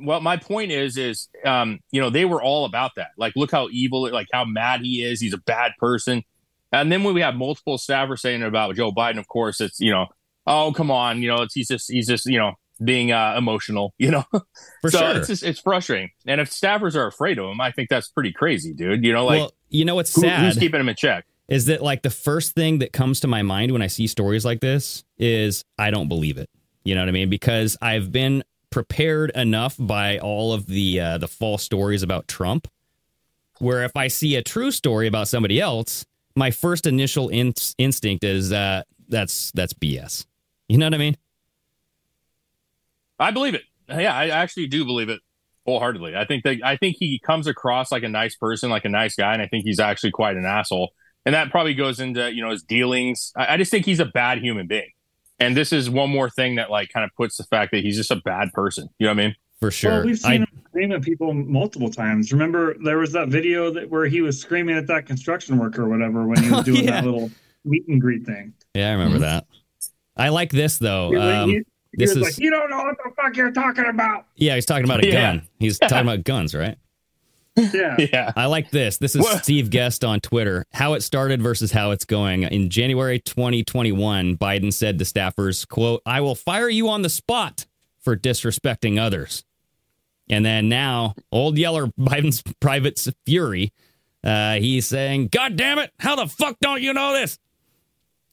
[0.00, 3.10] well, my point is, is um, you know, they were all about that.
[3.18, 5.20] Like, look how evil, like how mad he is.
[5.20, 6.22] He's a bad person.
[6.72, 9.90] And then when we have multiple staffers saying about Joe Biden, of course, it's you
[9.90, 10.06] know,
[10.46, 13.94] oh come on, you know, it's he's just he's just you know being uh, emotional,
[13.98, 14.24] you know.
[14.80, 15.16] For so sure.
[15.16, 16.10] it's just it's frustrating.
[16.26, 19.04] And if staffers are afraid of him, I think that's pretty crazy, dude.
[19.04, 21.24] You know, like well, you know what's who, sad who's keeping him in check?
[21.48, 24.42] is that like the first thing that comes to my mind when I see stories
[24.42, 26.48] like this is I don't believe it.
[26.84, 27.28] You know what I mean?
[27.28, 32.68] Because I've been prepared enough by all of the uh, the false stories about Trump,
[33.58, 38.24] where if I see a true story about somebody else, my first initial in- instinct
[38.24, 40.26] is uh, that's that's BS.
[40.68, 41.16] You know what I mean?
[43.22, 43.62] I believe it.
[43.88, 45.20] Yeah, I actually do believe it
[45.66, 46.16] wholeheartedly.
[46.16, 49.14] I think that I think he comes across like a nice person, like a nice
[49.16, 50.90] guy, and I think he's actually quite an asshole.
[51.24, 53.32] And that probably goes into you know his dealings.
[53.36, 54.90] I, I just think he's a bad human being.
[55.38, 57.96] And this is one more thing that like kind of puts the fact that he's
[57.96, 58.88] just a bad person.
[58.98, 59.34] You know what I mean?
[59.60, 59.90] For sure.
[59.92, 62.32] Well, we've seen I, him scream at people multiple times.
[62.32, 65.88] Remember, there was that video that where he was screaming at that construction worker or
[65.88, 66.90] whatever when he was Oh, doing yeah.
[66.92, 67.30] that little
[67.64, 68.54] meet and greet thing.
[68.74, 69.46] yeah, I remember that.
[70.16, 71.10] I like this though.
[71.10, 71.62] He, Um, he- he
[71.94, 74.66] this was is like, "You don't know what the fuck you're talking about." yeah, he's
[74.66, 75.12] talking about a Yeah.
[75.12, 75.48] gun.
[75.58, 76.76] He's talking about guns, right?
[77.56, 78.32] Yeah, Yeah.
[78.34, 78.96] I like this.
[78.96, 79.42] This is What?
[79.44, 80.64] Steve Guest on Twitter.
[80.72, 82.44] How it started versus how it's going.
[82.44, 87.66] In January 2021, Biden said to staffers, quote, I will fire you on the spot
[88.00, 89.44] for disrespecting others.
[90.30, 93.70] And then now, old Yeller, Biden's private fury,
[94.24, 97.38] uh, he's saying, God damn it, how the fuck don't you know this?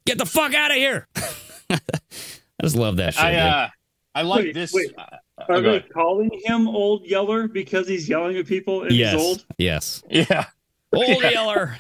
[0.06, 1.08] Get the fuck out of here.
[2.60, 3.24] I just love that shit.
[3.24, 3.69] I uh,
[4.15, 4.74] I like Wait, this.
[4.74, 4.91] wait.
[4.98, 5.04] uh,
[5.38, 5.89] Are oh, go they ahead.
[5.93, 9.13] calling him Old Yeller because he's yelling at people and yes.
[9.13, 9.45] he's old?
[9.58, 10.04] Yes.
[10.10, 10.45] Yeah.
[10.93, 11.78] Old Yeller.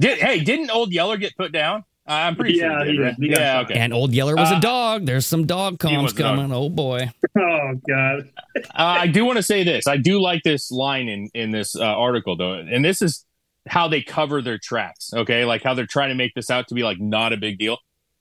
[0.00, 1.84] Did, hey, didn't Old Yeller get put down?
[2.08, 2.84] Uh, I'm pretty Yeah, sure.
[2.84, 3.14] He he did, right?
[3.18, 3.60] He got Yeah.
[3.60, 3.74] Okay.
[3.74, 5.06] And old Yeller was a Uh, dog.
[5.06, 6.36] There's some dog he comms was a dog.
[6.36, 6.52] coming.
[6.52, 7.10] Oh boy.
[7.38, 8.30] Oh God!
[8.56, 9.86] Uh, I do want to say this.
[9.86, 13.26] I do like this line in in this uh, article though, and this is
[13.68, 15.12] how they cover their tracks.
[15.12, 17.58] Okay, like how they're trying to make this out to be like not a big
[17.58, 17.76] deal.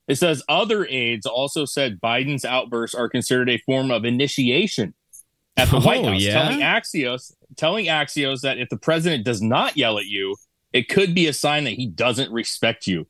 [0.07, 4.93] It says other aides also said Biden's outbursts are considered a form of initiation
[5.57, 6.33] at the Oh, White House, yeah?
[6.33, 10.35] telling Axios telling Axios that if the president does not yell at you,
[10.73, 13.07] it could be a sign that he doesn't respect you.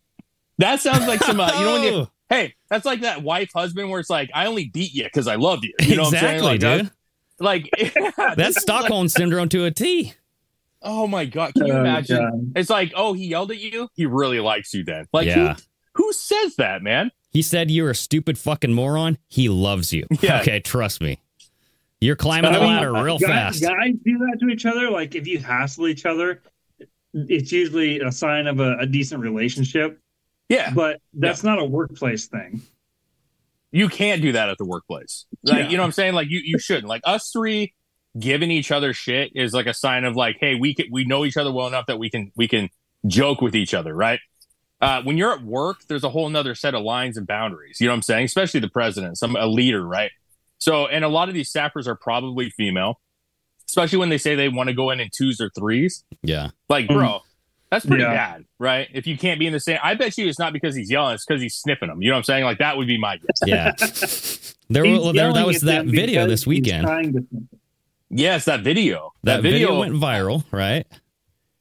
[0.60, 2.10] That sounds like some, uh, you know, when you, Oh.
[2.30, 5.36] hey, that's like that wife husband where it's like, I only beat you because I
[5.36, 5.74] love you.
[5.82, 6.78] You know exactly, what I'm saying?
[6.84, 6.92] dude.
[7.40, 10.14] Like, like That's this is Stockholm syndrome to a T.
[10.82, 11.54] Oh my god!
[11.56, 12.18] Can you Oh, imagine?
[12.18, 12.54] God.
[12.56, 13.90] It's like, oh, he yelled at you.
[13.96, 14.84] He really likes you.
[14.86, 15.56] Then, like, Yeah.
[15.56, 15.62] who,
[15.96, 17.12] who says that, man?
[17.32, 19.18] He said you're a stupid fucking moron.
[19.28, 20.06] He loves you.
[20.22, 20.42] Yeah.
[20.42, 21.20] Okay, trust me.
[22.02, 23.30] You're climbing the I mean, ladder uh, real guys,
[23.60, 23.62] fast.
[23.64, 24.90] Guys do that to each other.
[24.92, 26.42] Like if you hassle each other,
[27.14, 30.00] it's usually a sign of a, a decent relationship.
[30.50, 32.62] Yeah, But that's not a workplace thing.
[33.72, 35.26] you can't do that at the workplace.
[35.44, 35.70] Like, Yeah.
[35.70, 36.14] you know what I'm saying?
[36.14, 36.88] Like, you you shouldn't.
[36.88, 37.74] Like, us three
[38.20, 41.26] giving each other shit is like a sign of like, hey, we can we know
[41.26, 42.70] each other well enough that we can we can
[43.08, 44.20] joke with each other, right?
[44.82, 47.80] Uh, when you're at work, there's a whole nother set of lines and boundaries.
[47.80, 48.26] You know what I'm saying?
[48.26, 50.12] Especially the president, some a leader, right?
[50.58, 53.00] So, and a lot of these staffers are probably female,
[53.68, 56.04] especially when they say they want to go in in twos or threes.
[56.24, 56.50] Yeah.
[56.70, 57.22] Like, bro,
[57.72, 58.14] that's pretty Yeah.
[58.14, 58.88] bad, right?
[58.94, 61.16] If you can't be in the same, I bet you it's not because he's yelling;
[61.16, 62.02] it's because he's sniffing them.
[62.02, 62.44] You know what I'm saying?
[62.44, 63.42] Like that would be my guess.
[63.46, 64.52] Yeah.
[64.68, 66.88] There, well, there that was that video this weekend.
[66.88, 67.28] trying to-
[68.10, 69.14] yes, that video.
[69.22, 70.88] That, video, went viral, right?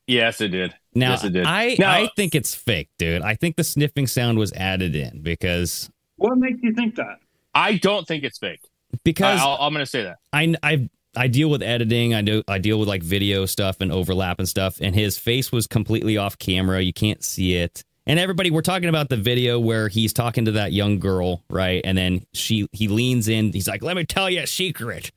[0.07, 0.75] Yes, it did.
[0.95, 1.45] Now, yes, it did.
[1.47, 3.23] I Now- I think it's fake, dude.
[3.23, 7.19] I think the sniffing sound was added in because What makes you think that?
[7.55, 8.61] I don't think it's fake.
[9.05, 10.19] because I, I'll, I'm going to say that.
[10.33, 12.15] I I I deal with editing.
[12.15, 14.79] I do I deal with like video stuff and overlap and stuff.
[14.81, 16.81] And his face was completely off camera.
[16.81, 17.85] You can't see it.
[18.07, 21.81] And everybody, we're talking about the video where he's talking to that young girl, right?
[21.85, 23.53] And then she he leans in.
[23.53, 25.11] He's like, "Let me tell you a secret."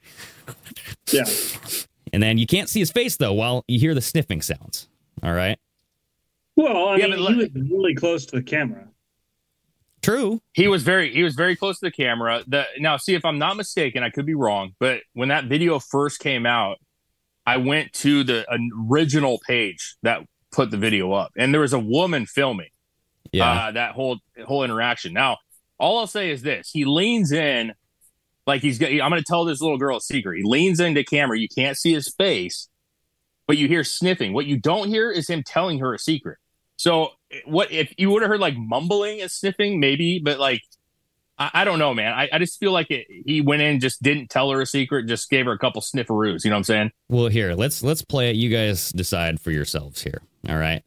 [1.12, 1.26] Yeah.
[2.14, 4.88] And then you can't see his face though, while you hear the sniffing sounds.
[5.24, 5.58] All right,
[6.58, 8.90] Well, I Yeah, mean, but he was really close to the camera.
[10.02, 10.42] true.
[10.54, 12.44] He was very he was very close to the camera.
[12.48, 15.80] The now see if I'm not mistaken, I could be wrong, but when that video
[15.80, 16.78] first came out,
[17.46, 18.46] I went to the
[18.90, 22.70] original page that put the video up, and there was a woman filming.
[23.32, 25.14] Yeah, uh, that whole whole interaction.
[25.14, 25.38] Now,
[25.78, 27.74] all I'll say is this: he leans in,
[28.48, 28.80] like he's.
[28.80, 30.38] go- I'm going to tell this little girl a secret.
[30.38, 31.38] He leans into camera.
[31.38, 32.70] You can't see his face,
[33.46, 34.34] but you hear sniffing.
[34.34, 36.38] What you don't hear is him telling her a secret.
[36.78, 37.10] So
[37.46, 40.62] what if you would have heard like mumbling and sniffing, maybe, but like
[41.38, 42.14] I, I don't know, man.
[42.14, 45.08] I, I just feel like it, he went in, just didn't tell her a secret,
[45.08, 46.44] just gave her a couple snifferoos.
[46.44, 46.92] You know what I'm saying?
[47.10, 48.36] Well, here let's let's play it.
[48.36, 50.22] You guys decide for yourselves here.
[50.48, 50.84] All right,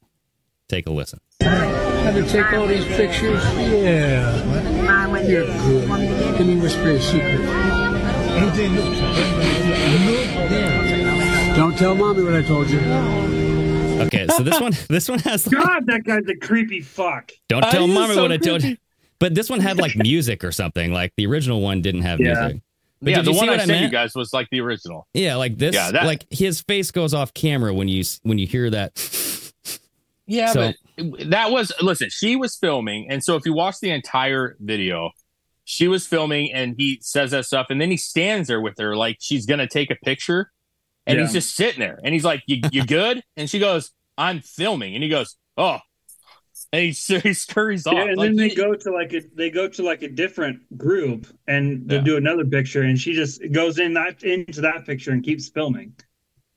[0.68, 1.20] take a listen.
[1.40, 3.44] Have to take all these pictures?
[3.56, 5.18] Yeah.
[5.20, 6.36] You're good.
[6.36, 7.44] Can you whisper a secret?
[11.56, 13.59] Don't tell mommy what I told you.
[14.30, 17.32] Okay, so this one this one has like, God, that guy's a creepy fuck.
[17.48, 18.76] don't Uh, tell he's mommy so what I told you.
[19.18, 20.92] But this one had like music or something.
[20.92, 22.34] Like the original one didn't have Yeah.
[22.46, 22.62] music.
[23.02, 25.06] But yeah, the one I what I sent you guys was like the original.
[25.14, 25.74] Yeah, like this.
[25.74, 28.92] Yeah, that- like his face goes off camera when you when you hear that.
[30.26, 32.08] Yeah, So- but that was listen.
[32.10, 35.10] She was filming, and so if you watch the entire video,
[35.64, 38.94] she was filming, and he says that stuff, and then he stands there with her
[38.96, 40.50] like she's gonna take a picture,
[41.06, 41.24] and Yeah.
[41.24, 43.90] he's just sitting there, and he's like, "You, you good?" And she goes,
[44.20, 45.78] "I'm filming," and he goes, "Oh,"
[46.72, 47.94] and he, he scurries off.
[47.94, 50.08] Yeah, and Like, then they he- go to like a they go to like a
[50.08, 52.02] different group and they Yeah.
[52.02, 55.94] do another picture and she just goes in that into that picture and keeps filming.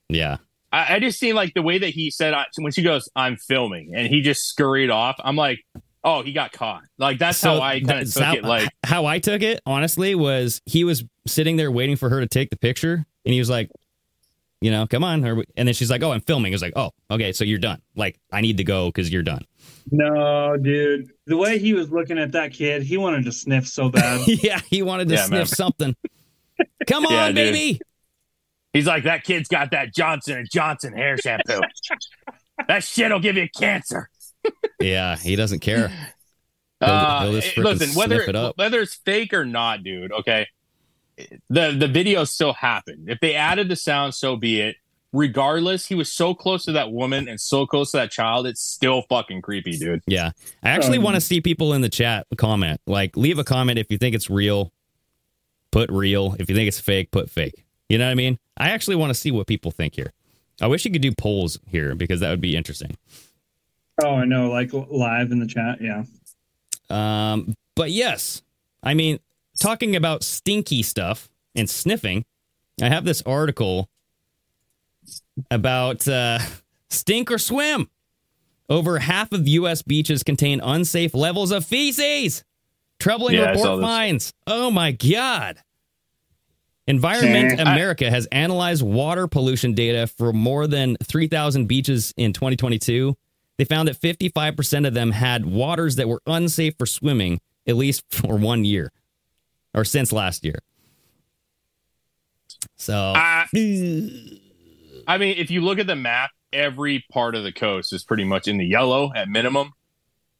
[0.08, 0.36] Yeah,
[0.70, 3.36] I, I just seen like the way that he said I, when she goes, "I'm
[3.36, 5.16] filming," and he just scurried off.
[5.24, 5.58] I'm like,
[6.04, 8.44] "Oh, he got caught." Like that's So how I kind of took how, it.
[8.44, 12.26] Like, how I took it, honestly, was he was sitting there waiting for her to
[12.28, 13.70] take the picture, and he was like,
[14.60, 15.24] you know, come on,
[15.56, 16.52] and then she's like, oh, I'm filming.
[16.52, 17.80] It's like, oh, okay, so you're done.
[17.96, 19.44] Like, I need to go because you're done.
[19.90, 21.10] No, dude.
[21.26, 24.22] The way he was looking at that kid, he wanted to sniff so bad.
[24.26, 25.46] yeah, he wanted to Yeah, sniff man.
[25.46, 25.96] something.
[26.86, 27.80] Come on, Yeah, baby.
[28.72, 31.60] He's like, that kid's got that Johnson and Johnson hair shampoo.
[32.68, 34.08] that shit'll give you cancer.
[34.80, 35.88] Yeah, he doesn't care.
[35.88, 35.98] He'll-
[36.80, 38.58] Uh, he'll just eh, listen, whether it up.
[38.58, 40.12] whether it's fake or not, dude.
[40.12, 40.46] Okay,
[41.48, 43.08] the the video still happened.
[43.08, 44.76] If they added the sound, so be it.
[45.12, 48.48] Regardless, he was so close to that woman and so close to that child.
[48.48, 50.02] It's still fucking creepy, dude.
[50.08, 50.32] Yeah.
[50.60, 52.80] I actually Um, want to see people in the chat comment.
[52.84, 54.72] Like, leave a comment if you think it's real,
[55.70, 56.34] put real.
[56.40, 57.64] If you think it's fake, put fake.
[57.88, 58.40] You know what I mean?
[58.56, 60.12] I actually want to see what people think here.
[60.60, 62.96] I wish you could do polls here because that would be interesting.
[64.02, 65.78] oh, I know, like live in the chat.
[65.80, 66.02] Yeah.
[66.90, 68.42] Um, but yes,
[68.82, 69.20] I mean,
[69.58, 72.24] talking about stinky stuff and sniffing,
[72.82, 73.88] I have this article
[75.50, 76.38] about uh,
[76.90, 77.88] stink or swim.
[78.68, 79.82] Over half of U.S.
[79.82, 82.44] beaches contain unsafe levels of feces.
[82.98, 84.32] Troubling Yeah, report finds.
[84.46, 85.58] Oh my God.
[86.86, 93.14] Environment I- America has analyzed water pollution data for more than 3,000 beaches in 2022.
[93.58, 98.02] They found that 55% of them had waters that were unsafe for swimming, at least
[98.10, 98.90] for one year
[99.74, 100.58] or since last year.
[102.76, 103.46] So, I,
[105.06, 108.24] I mean, if you look at the map, every part of the coast is pretty
[108.24, 109.72] much in the yellow at minimum,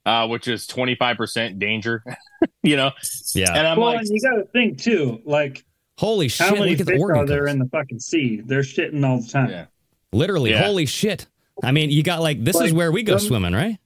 [0.06, 2.02] uh, which is twenty five percent danger.
[2.62, 2.90] you know,
[3.34, 3.52] yeah.
[3.56, 5.64] and I'm well, like, and you got to think too, like
[5.98, 7.52] Holy shit, how many look at the fish Oregon are there coast.
[7.52, 8.42] in the fucking sea?
[8.44, 9.50] They're shitting all the time.
[9.50, 9.66] yeah,
[10.12, 10.64] Literally, Yeah.
[10.64, 11.26] holy shit.
[11.62, 13.78] I mean, you got like, this is where we go some- swimming, right?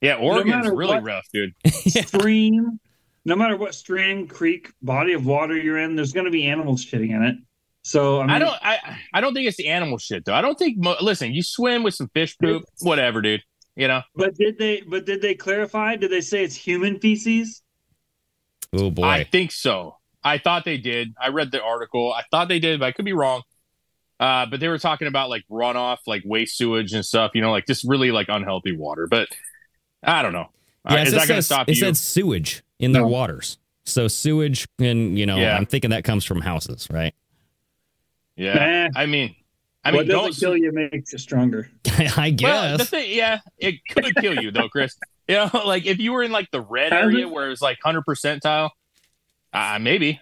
[0.00, 1.52] yeah, Oregon's matter really what- rough, dude.
[1.66, 2.80] Stream,
[3.26, 6.86] no matter what stream, creek, body of water you're in, there's going to be animals
[6.86, 7.36] shitting in it.
[7.82, 10.34] So I, mean, I don't, I, I don't think it's the animal shit though.
[10.34, 10.78] I don't think.
[10.78, 13.42] Mo- listen, you swim with some fish poop, whatever, dude.
[13.74, 14.80] You know, But did they?
[14.80, 15.96] But did they clarify?
[15.96, 17.62] Did they say it's human feces?
[18.72, 19.04] Oh boy.
[19.04, 19.96] I think so.
[20.24, 21.14] I thought they did.
[21.20, 22.12] I read the article.
[22.12, 23.42] I thought they did, but I could be wrong.
[24.18, 27.32] Uh, but they were talking about like runoff, like waste sewage and stuff.
[27.34, 29.06] You know, like just really like unhealthy water.
[29.08, 29.28] But
[30.02, 30.48] I don't know.
[30.88, 31.80] Yeah, Uh, is it that going to stop It you?
[31.80, 33.08] said sewage in their No.
[33.08, 33.58] waters.
[33.84, 35.56] So sewage, and you know, Yeah.
[35.56, 37.14] I'm thinking that comes from houses, right?
[38.36, 38.88] yeah.
[38.94, 39.00] Nah.
[39.00, 39.34] I mean,
[39.84, 41.70] I mean, what don't kill you makes you stronger.
[42.16, 42.42] I guess.
[42.42, 44.96] Well, the thing, yeah, it could kill you though, Chris.
[45.28, 47.78] You know, like if you were in like the red Has area where it's like
[47.82, 48.70] hundred percentile,
[49.52, 50.20] uh, maybe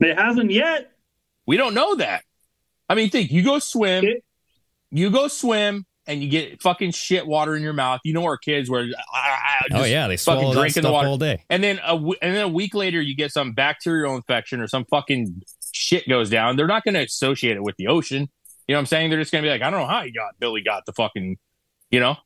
[0.00, 0.92] It hasn't yet.
[1.46, 2.24] we don't know that.
[2.90, 4.24] I mean, think you go swim, It-
[4.90, 8.00] you go swim, and you get fucking shit water in your mouth.
[8.02, 11.06] You know our kids where, ah, oh yeah, they fucking swallow that drinking the water.
[11.08, 11.44] all day.
[11.48, 14.66] and then a w- and then a week later you get some bacterial infection or
[14.66, 15.42] some fucking
[15.72, 16.56] shit goes down.
[16.56, 18.28] They're not going to associate it with the ocean.
[18.66, 19.10] You know what I'm saying?
[19.10, 20.92] They're just going to be like, I don't know how you got Billy got the
[20.92, 21.36] fucking,
[21.90, 22.16] you know,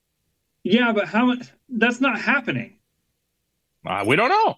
[0.64, 1.34] Yeah, but how?
[1.68, 2.78] That's not happening.
[3.86, 4.56] uh, we don't know.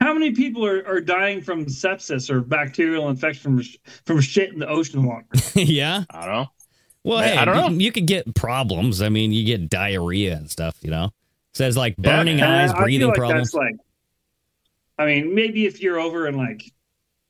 [0.00, 3.64] How many people are, are dying from sepsis or bacterial infection from
[4.04, 5.24] from shit in the ocean water?
[5.54, 6.04] yeah.
[6.10, 6.46] I don't know.
[7.06, 7.84] Well, Man, hey, I don't you, know.
[7.84, 9.00] you could get problems.
[9.00, 10.76] I mean, you get diarrhea and stuff.
[10.82, 11.10] You know,
[11.54, 13.52] says like burning Uh, eyes, I feel breathing like problems.
[13.52, 13.76] That's like,
[14.98, 16.62] I mean, maybe if you're over in like,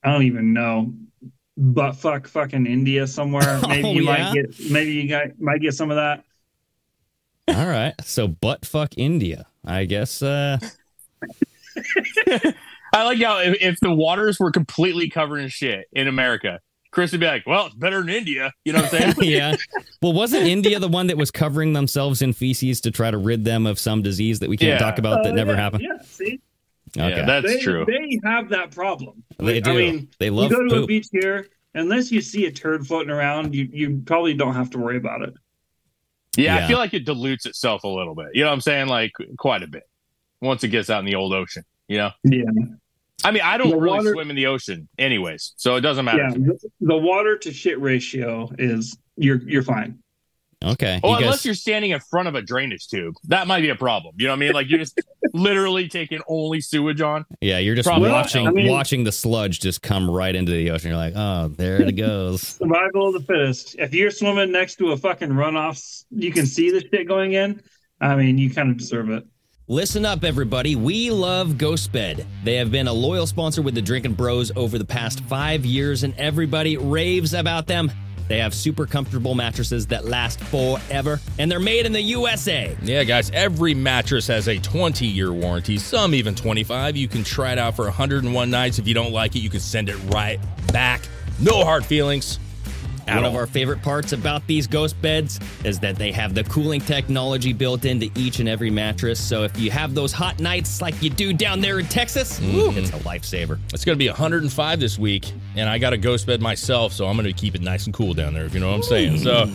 [0.03, 0.95] I don't even know,
[1.59, 3.61] butt fuck fucking India somewhere.
[3.69, 4.25] Maybe Oh, you yeah?
[4.31, 6.25] might get maybe you got might get some of that.
[7.49, 7.95] All right.
[8.03, 9.47] So butt fuck India.
[9.65, 10.59] I guess uh
[12.93, 16.61] I like how if, if the waters were completely covered in shit in America,
[16.97, 19.15] Chris would be like, "Well, it's better than India." You know what I'm saying?
[19.31, 19.55] yeah.
[20.01, 23.45] Well, wasn't India the one that was covering themselves in feces to try to rid
[23.45, 24.79] them of some disease that we can't Yeah.
[24.79, 25.83] talk about that Uh, never yeah, happened?
[25.83, 26.41] Yeah, see,
[26.97, 27.11] Okay.
[27.11, 27.85] Yeah, that's they, true.
[27.87, 29.23] They have that problem.
[29.39, 29.73] They do.
[29.73, 32.87] I mean, They love you go to a beach here, unless you see a turd
[32.87, 35.35] floating around, you you probably don't have to worry about it.
[36.39, 36.65] Yeah, Yeah.
[36.65, 38.29] I feel like it dilutes itself a little bit.
[38.33, 38.89] You know what I'm saying?
[38.89, 39.83] Like quite a bit
[40.41, 41.65] once it gets out in the old ocean.
[41.89, 42.45] You know, Yeah,
[43.25, 46.05] I mean, I don't The really water- swim in the ocean, anyways, so it doesn't
[46.05, 46.19] matter.
[46.23, 46.31] yeah.
[46.31, 49.99] The, the water to shit ratio is you're you're fine.
[50.65, 51.01] Okay.
[51.03, 53.69] Well, You guys- unless you're standing in front of a drainage tube, that might be
[53.69, 54.15] a problem.
[54.19, 54.53] You know what I mean?
[54.53, 54.99] Like you're just
[55.35, 57.25] literally taking only sewage on.
[57.41, 58.11] yeah, you're just Probably.
[58.11, 60.91] watching I mean- watching the sludge just come right into the ocean.
[60.91, 62.41] You're like, oh, there it goes.
[62.59, 63.77] Survival of the fittest.
[63.79, 67.61] If you're swimming next to a fucking runoff, you can see the shit going in.
[68.01, 69.25] I mean, you kind of deserve it.
[69.69, 70.77] Listen up, everybody.
[70.77, 72.25] We love Ghostbed.
[72.45, 76.05] They have been a loyal sponsor with the Drinking Bros over the past five years,
[76.05, 77.91] and everybody raves about them.
[78.29, 82.77] They have super comfortable mattresses that last forever, and they're made in the USA.
[82.81, 86.97] Yeah, guys, every mattress has a 20 year warranty, some even 25.
[86.97, 88.79] You can try it out for 101 nights.
[88.79, 90.39] If you don't like it, you can send it right
[90.73, 91.01] back.
[91.41, 92.39] No hard feelings.
[93.07, 93.31] At One all.
[93.31, 97.53] of our favorite parts about these ghost beds is that they have the cooling technology
[97.53, 99.21] built into each and every mattress.
[99.21, 102.71] So if you have those hot nights like you do down there in Texas, woo,
[102.73, 103.59] it's a lifesaver.
[103.73, 107.07] It's going to be 105 this week, and I got a ghost bed myself, so
[107.07, 108.83] I'm going to keep it nice and cool down there, if you know what I'm
[108.83, 109.19] saying.
[109.19, 109.49] So,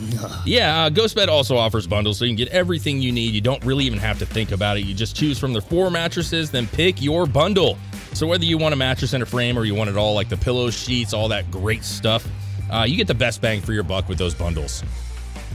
[0.46, 3.34] yeah, uh, Ghost Bed also offers bundles, so you can get everything you need.
[3.34, 4.82] You don't really even have to think about it.
[4.86, 7.78] You just choose from their four mattresses, then pick your bundle.
[8.14, 10.30] So, whether you want a mattress and a frame or you want it all, like
[10.30, 12.28] the pillows, sheets, all that great stuff,
[12.72, 14.84] uh, you get the best bang for your buck with those bundles.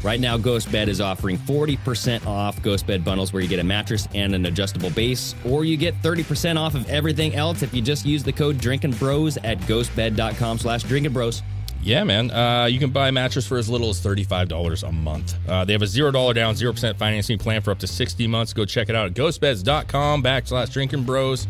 [0.02, 4.34] Right now, GhostBed is offering 40% off GhostBed bundles where you get a mattress and
[4.34, 8.22] an adjustable base, or you get 30% off of everything else if you just use
[8.22, 11.42] the code Drinking Bros at ghostbed.com slash Drinking Bros.
[11.82, 12.30] Yeah, man.
[12.30, 15.36] Uh, you can buy a mattress for as little as $35 a month.
[15.48, 18.52] Uh, they have a $0 down, 0% financing plan for up to 60 months.
[18.52, 21.46] Go check it out at ghostbeds.com backslash drinking bros.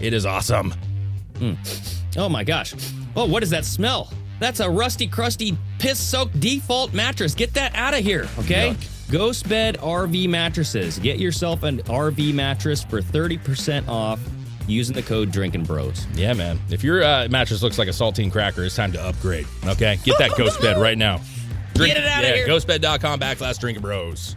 [0.00, 0.72] It is awesome.
[2.16, 2.74] Oh my gosh.
[3.16, 4.12] Oh, what is that smell?
[4.40, 7.34] That's a rusty, crusty, piss soaked default mattress.
[7.34, 8.74] Get that out of here, okay?
[9.08, 10.98] GhostBed RV mattresses.
[10.98, 14.18] Get yourself an RV mattress for 30% off
[14.66, 16.06] using the code Drinking Bros.
[16.14, 16.58] Yeah, man.
[16.70, 19.46] If your uh, mattress looks like a saltine cracker, it's time to upgrade.
[19.66, 19.98] Okay?
[20.04, 21.20] Get that ghost bed right now.
[21.74, 22.48] Get it outta yeah, here.
[22.48, 24.36] Ghostbed.com backslash drinking bros.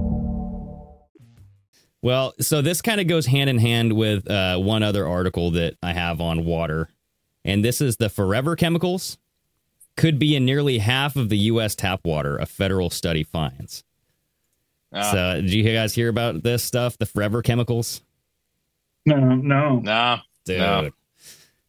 [2.01, 5.77] Well, so this kind of goes hand in hand with uh, one other article that
[5.83, 6.89] I have on water.
[7.45, 9.17] And this is the forever chemicals
[9.97, 11.75] could be in nearly half of the U.S.
[11.75, 13.83] tap water, a federal study finds.
[14.93, 16.97] Uh, so, did you guys hear about this stuff?
[16.97, 18.01] The forever chemicals?
[19.05, 19.79] No, no.
[19.79, 20.59] nah, Dude.
[20.59, 20.89] No.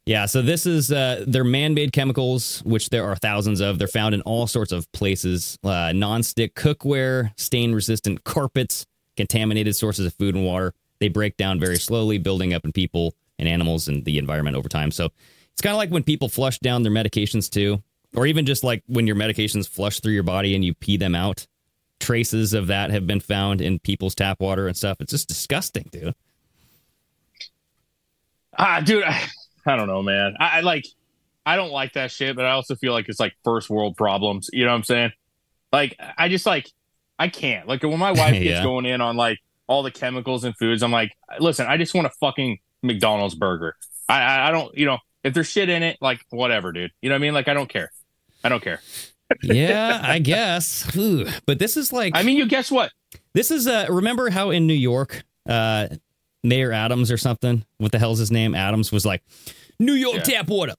[0.04, 3.78] Yeah, so this is uh, they're man-made chemicals, which there are thousands of.
[3.78, 8.84] They're found in all sorts of places: uh, non-stick cookware, stain-resistant carpets,
[9.16, 10.74] contaminated sources of food and water.
[11.00, 14.68] They break down very slowly, building up in people and animals and the environment over
[14.68, 14.90] time.
[14.90, 15.10] So
[15.52, 17.82] it's kind of like when people flush down their medications too,
[18.14, 21.14] or even just like when your medications flush through your body and you pee them
[21.14, 21.46] out.
[22.00, 25.00] Traces of that have been found in people's tap water and stuff.
[25.00, 26.14] It's just disgusting, dude.
[28.58, 29.22] Ah, dude, I,
[29.66, 30.34] I don't know, man.
[30.40, 30.84] I, I like,
[31.46, 34.50] I don't like that shit, but I also feel like it's like first world problems.
[34.52, 35.12] You know what I'm saying?
[35.72, 36.70] Like, I just like,
[37.22, 37.68] I can't.
[37.68, 38.62] Like when my wife gets Yeah.
[38.64, 42.06] going in on like all the chemicals and foods, I'm like, listen, I just want
[42.06, 43.76] a fucking McDonald's burger.
[44.08, 46.90] I, I, I don't, you know, if there's shit in it, like whatever, dude.
[47.00, 47.34] You know what I mean?
[47.34, 47.90] Like I don't care.
[48.42, 48.80] I don't care.
[49.42, 50.94] yeah, I guess.
[50.96, 52.90] Ooh, But this is like I mean, you guess what?
[53.34, 55.88] This is uh remember how in New York, uh
[56.44, 58.54] Mayor Adams or something, what the hell's his name?
[58.56, 59.22] Adams was like,
[59.78, 60.22] New York Yeah.
[60.22, 60.74] tap water.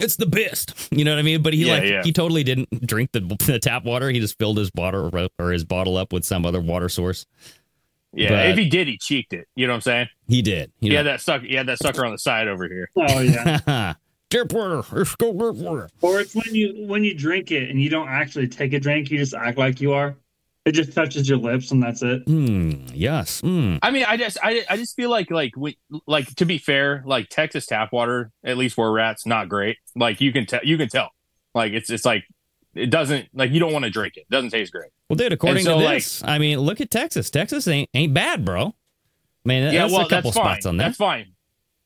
[0.00, 0.74] It's the best.
[0.92, 1.42] You know what I mean?
[1.42, 2.02] But he Yeah, like yeah.
[2.02, 4.10] he totally didn't drink the, the tap water.
[4.10, 7.26] He just filled his bottle or his bottle up with some other water source.
[8.12, 9.46] Yeah, But- if he did, he cheeked it.
[9.56, 10.08] You know what I'm saying?
[10.28, 10.72] He did.
[10.80, 11.44] He had that sucker.
[11.46, 12.90] He had that sucker on the side over here.
[12.96, 13.94] Oh yeah.
[14.30, 14.82] Tap water.
[14.92, 15.88] Let's go get water.
[16.00, 19.10] Or it's when you when you drink it and you don't actually take a drink,
[19.10, 20.16] you just act like you are.
[20.66, 22.24] It just touches your lips and that's it.
[22.26, 22.86] Hmm.
[22.92, 23.40] Yes.
[23.40, 23.76] Hmm.
[23.82, 27.04] I mean, I just, I, I just feel like, like, we, like to be fair,
[27.06, 29.76] like Texas tap water, at least where we're at's not great.
[29.94, 31.10] Like you can tell, you can tell,
[31.54, 32.24] like it's, it's like
[32.74, 34.22] it doesn't, like you don't want to drink it.
[34.22, 34.90] It doesn't taste great.
[35.08, 37.30] Well, dude, according so, to like- this, I mean, look at Texas.
[37.30, 38.74] Texas ain't ain't bad, bro.
[39.44, 40.68] Man, yeah, that's well, a couple that's fine.
[40.68, 40.88] on there.
[40.88, 41.32] That's fine.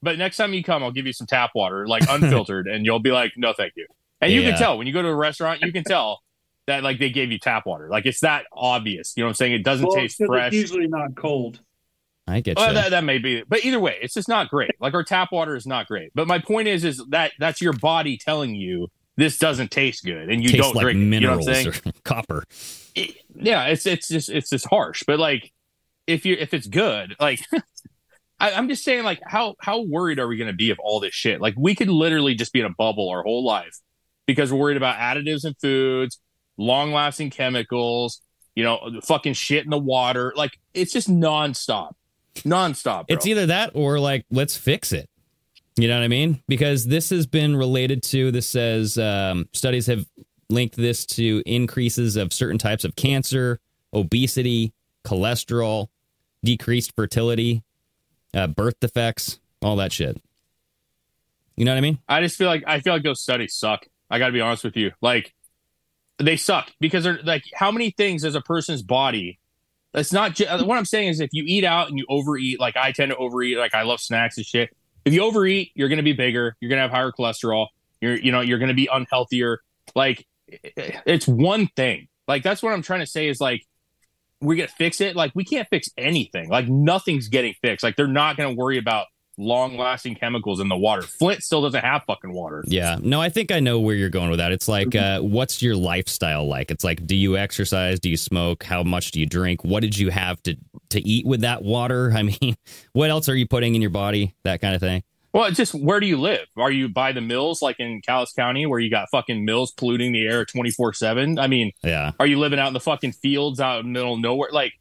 [0.01, 2.99] But next time you come, I'll give you some tap water, like unfiltered, and you'll
[3.01, 3.87] be like, no, thank you.
[4.23, 6.23] And you can tell when you go to a restaurant, you can tell
[6.71, 7.89] that like they gave you tap water.
[7.91, 9.13] Like it's that obvious.
[9.17, 9.53] You know what I'm saying?
[9.53, 10.53] It doesn't Well, taste 'cause fresh.
[10.53, 11.61] it's usually not cold.
[12.27, 14.71] I get Well, that, that may be, but either way, it's just not great.
[14.81, 16.13] Like our tap water is not great.
[16.15, 20.31] But my point is, is that that's your body telling you this doesn't taste good,
[20.31, 20.97] and you Tastes don't like drink.
[20.97, 21.01] it.
[21.01, 22.45] You know minerals what I'm or copper.
[22.95, 25.03] It- yeah, it's it's just it's just harsh.
[25.07, 25.53] But like,
[26.07, 27.41] if you if it's good, like.
[28.43, 30.99] I, I'm just saying, like, how how worried are we going to be of all
[30.99, 31.43] this shit?
[31.43, 33.77] Like, we could literally just be in a bubble our whole life
[34.27, 36.19] because we're worried about additives and foods,
[36.61, 38.21] long lasting chemicals,
[38.55, 40.33] you know, fucking shit in the water.
[40.37, 41.93] Like, it's just nonstop,
[42.37, 43.07] nonstop.
[43.07, 43.17] Bro.
[43.17, 45.09] It's either that or like let's fix it.
[45.77, 46.43] You know what I mean?
[46.47, 48.31] Because this has been related to.
[48.31, 50.05] This says um, studies have
[50.51, 53.61] linked this to increases of certain types of cancer,
[53.95, 55.89] obesity, cholesterol,
[56.45, 57.63] decreased fertility,
[58.35, 60.21] uh, birth defects, all that shit.
[61.57, 61.99] You know what I mean?
[62.09, 63.87] I just feel like I feel like those studies suck.
[64.11, 64.93] I got to be honest with you.
[65.01, 65.35] Like
[66.21, 69.39] they suck because they're like how many things as a person's body.
[69.93, 72.77] That's not ju- what I'm saying is if you eat out and you overeat, like
[72.77, 74.71] I tend to overeat, like I love snacks and shit.
[75.05, 76.57] If you overeat, you're to be bigger.
[76.61, 77.69] You're to have higher cholesterol.
[78.01, 79.59] You're you know you're to be unhealthier.
[79.95, 82.09] Like it's one thing.
[82.29, 83.67] Like that's what I'm trying to say is like
[84.41, 85.17] we're to fix it.
[85.17, 86.49] Like we can't fix anything.
[86.49, 87.83] Like nothing's getting fixed.
[87.83, 89.07] Like they're not to worry about
[89.41, 91.03] long lasting chemicals in the water.
[91.03, 92.63] Flint still doesn't have fucking water.
[92.67, 92.99] Yeah.
[93.01, 94.53] No, I think I know where you're going with that.
[94.53, 96.71] It's like, uh, what's your lifestyle like?
[96.71, 97.99] It's like, do you exercise?
[97.99, 98.63] Do you smoke?
[98.63, 99.65] How much do you drink?
[99.65, 100.57] What did you have to
[100.91, 102.13] to eat with that water?
[102.17, 102.57] I mean,
[102.93, 104.35] what else are you putting in your body?
[104.45, 105.03] That kind of thing.
[105.33, 106.47] Well, it's just where do you live?
[106.57, 110.13] Are you by the mills like in Calais County where you got fucking mills polluting
[110.13, 111.39] the air 24 7?
[111.39, 112.11] I mean, Yeah.
[112.19, 114.49] are you living out in the fucking fields out in the middle of nowhere?
[114.53, 114.73] Like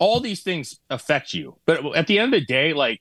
[0.00, 1.56] all these things affect you.
[1.64, 3.00] But at the end of the day, like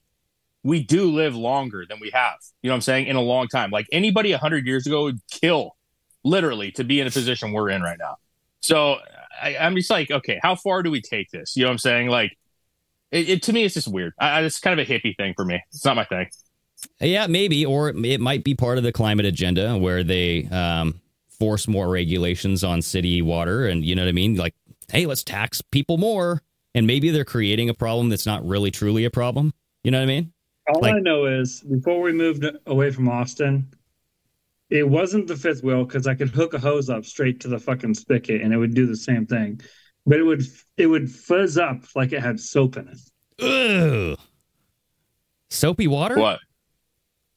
[0.64, 3.48] we do live longer than we have, you know what I'm saying, in a long
[3.48, 3.70] time.
[3.70, 5.76] Like anybody 100 years ago would kill
[6.24, 8.16] literally to be in a position we're in right now.
[8.62, 8.98] So
[9.42, 11.56] I, I'm just like, okay, how far do we take this?
[11.56, 12.08] You know what I'm saying?
[12.08, 12.38] Like,
[13.12, 14.14] it, it to me, it's just weird.
[14.18, 15.62] I, it's kind of a hippie thing for me.
[15.72, 16.28] It's not my thing.
[17.00, 21.68] Yeah, maybe, or it might be part of the climate agenda where they um, force
[21.68, 24.36] more regulations on city water, and you know what I mean.
[24.36, 24.56] Like,
[24.92, 26.42] hey, let's tax people more,
[26.74, 29.54] and maybe they're creating a problem that's not really truly a problem.
[29.84, 30.33] You know what I mean?
[30.68, 33.68] All Like- I know is before we moved away from Austin,
[34.70, 37.60] it wasn't the fifth wheel because I could hook a hose up straight to the
[37.60, 39.62] fucking spigot and it would do the same thing,
[40.06, 40.44] but it would
[40.78, 43.00] it would fuzz up like it had soap in it.
[43.44, 44.20] Ugh.
[45.50, 46.18] Soapy water.
[46.18, 46.40] What?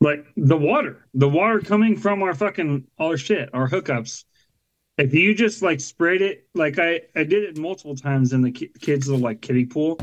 [0.00, 4.24] Like the water, the water coming from our fucking our shit, our hookups.
[4.98, 8.52] If you just like sprayed it, like I I did it multiple times in the
[8.52, 9.98] ki- kids' little like kiddie pool,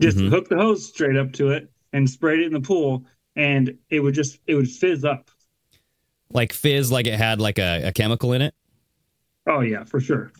[0.00, 0.28] just Mhm.
[0.28, 3.04] hook the hose straight up to it and sprayed it in the pool,
[3.36, 5.30] and it would just it would fizz up.
[6.32, 8.54] Like fizz, like it had like a, a chemical in it.
[9.46, 10.32] Oh yeah, for sure.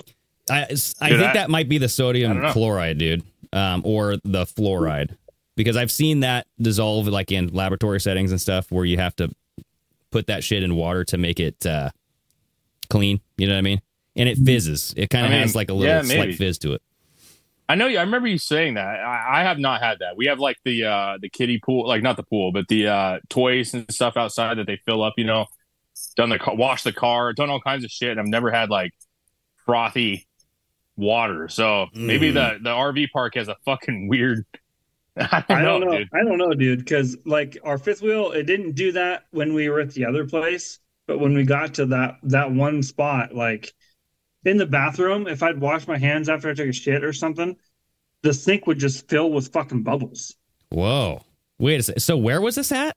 [0.49, 3.23] I, I Dude, think I- that might be the sodium chloride, dude,
[3.53, 5.17] um, or the fluoride,
[5.57, 9.31] because I've seen that dissolve like in laboratory settings and stuff where you have to
[10.11, 11.91] put that shit in water to make it uh,
[12.89, 13.21] clean.
[13.37, 13.81] You know what I mean?
[14.17, 14.93] And it fizzes.
[14.97, 16.83] It kind I of mean, has like a little yeah, slight fizz to it.
[17.71, 17.99] I know you.
[17.99, 18.87] I remember you saying that.
[19.01, 20.17] I, I have not had that.
[20.17, 23.21] We have like the uh the kiddie pool, like not the pool, but the uh
[23.29, 25.15] toys and stuff outside that they fill up.
[25.17, 25.47] You know,
[26.17, 28.11] done the wash the car, done all kinds of shit.
[28.11, 28.93] And I've never had like
[29.65, 30.27] frothy
[30.97, 31.49] water.
[31.49, 32.35] So maybe Mm.
[32.35, 34.45] the the RV park has a fucking weird.
[35.17, 36.05] I don't, I don't know, know.
[36.15, 36.81] I don't know, dude.
[36.81, 40.27] Because like our fifth wheel, it didn't do that when we were at the other
[40.27, 40.81] place.
[41.07, 43.73] But when we got to that that one spot, like
[44.45, 47.57] in the bathroom, if I'd wash my hands after I took a shit or something,
[48.23, 50.35] the sink would just fill with fucking bubbles.
[50.71, 51.23] Whoa!
[51.59, 52.01] Wait a second.
[52.01, 52.97] So where was this at?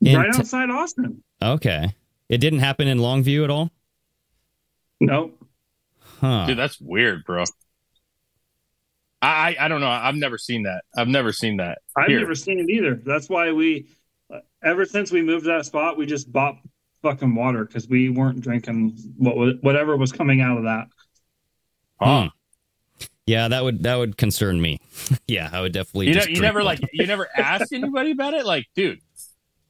[0.00, 1.22] In right Te- outside Austin.
[1.42, 1.94] okay.
[2.28, 3.70] It didn't happen in Longview at all.
[5.00, 5.36] Nope.
[6.20, 6.46] Huh?
[6.46, 7.44] Dude, that's weird, bro.
[9.22, 9.88] I, I I don't know.
[9.88, 10.84] I've never seen that.
[10.96, 11.78] I've never seen that.
[11.96, 12.20] I've Here.
[12.20, 12.94] never seen it either.
[12.94, 13.88] That's why we,
[14.32, 16.56] uh, ever since we moved to that spot, we just bought
[17.02, 20.86] fucking water because we weren't drinking what was, whatever was coming out of that.
[22.00, 22.22] Huh.
[22.22, 23.06] Hmm.
[23.26, 24.80] Yeah, that would that would concern me.
[25.28, 26.08] yeah, I would definitely.
[26.08, 28.44] You know, you never like you never asked anybody about it.
[28.44, 29.00] Like, dude,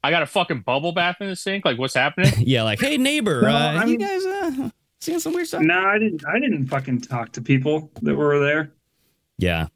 [0.02, 1.64] I got a fucking bubble bath in the sink.
[1.64, 2.32] Like, what's happening?
[2.38, 4.70] Yeah, like, hey neighbor, No, uh, you guys uh,
[5.00, 5.62] seeing some weird stuff?
[5.62, 6.24] No, I didn't.
[6.26, 8.72] I didn't fucking talk to people that were there.
[9.36, 9.66] Yeah,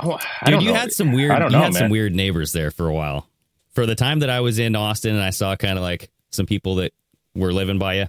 [0.00, 0.74] Oh, I dude, you know.
[0.78, 1.30] had some weird.
[1.32, 3.28] I don't you know, had some weird neighbors there for a while.
[3.72, 6.46] For the time that I was in Austin, and I saw kind of like some
[6.46, 6.92] people that
[7.34, 8.06] were living by you.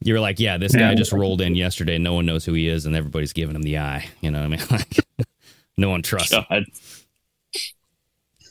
[0.00, 1.96] You were like, yeah, this guy just rolled in yesterday.
[1.96, 4.06] No one knows who he is, and everybody's giving him the eye.
[4.20, 4.60] You know what I mean?
[4.70, 4.98] Like,
[5.76, 6.44] no one trusts him.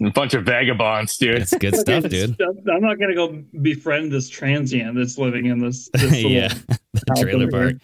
[0.02, 1.36] A bunch of vagabonds, dude.
[1.36, 2.36] It's good stuff, dude.
[2.42, 5.90] I'm not gonna go befriend this transient that's living in this.
[5.94, 6.52] this yeah,
[6.94, 7.76] the trailer park.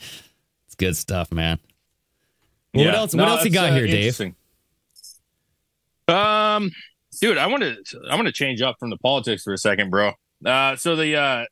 [0.65, 1.59] It's good stuff, man.
[2.73, 2.99] Well, What Yeah.
[2.99, 3.15] else?
[3.15, 4.19] What else you got uh, here, Dave?
[6.07, 6.71] Um,
[7.21, 7.77] dude, I want to
[8.09, 10.13] I want to change up from the politics for a second, bro.
[10.45, 11.45] Uh, so the uh,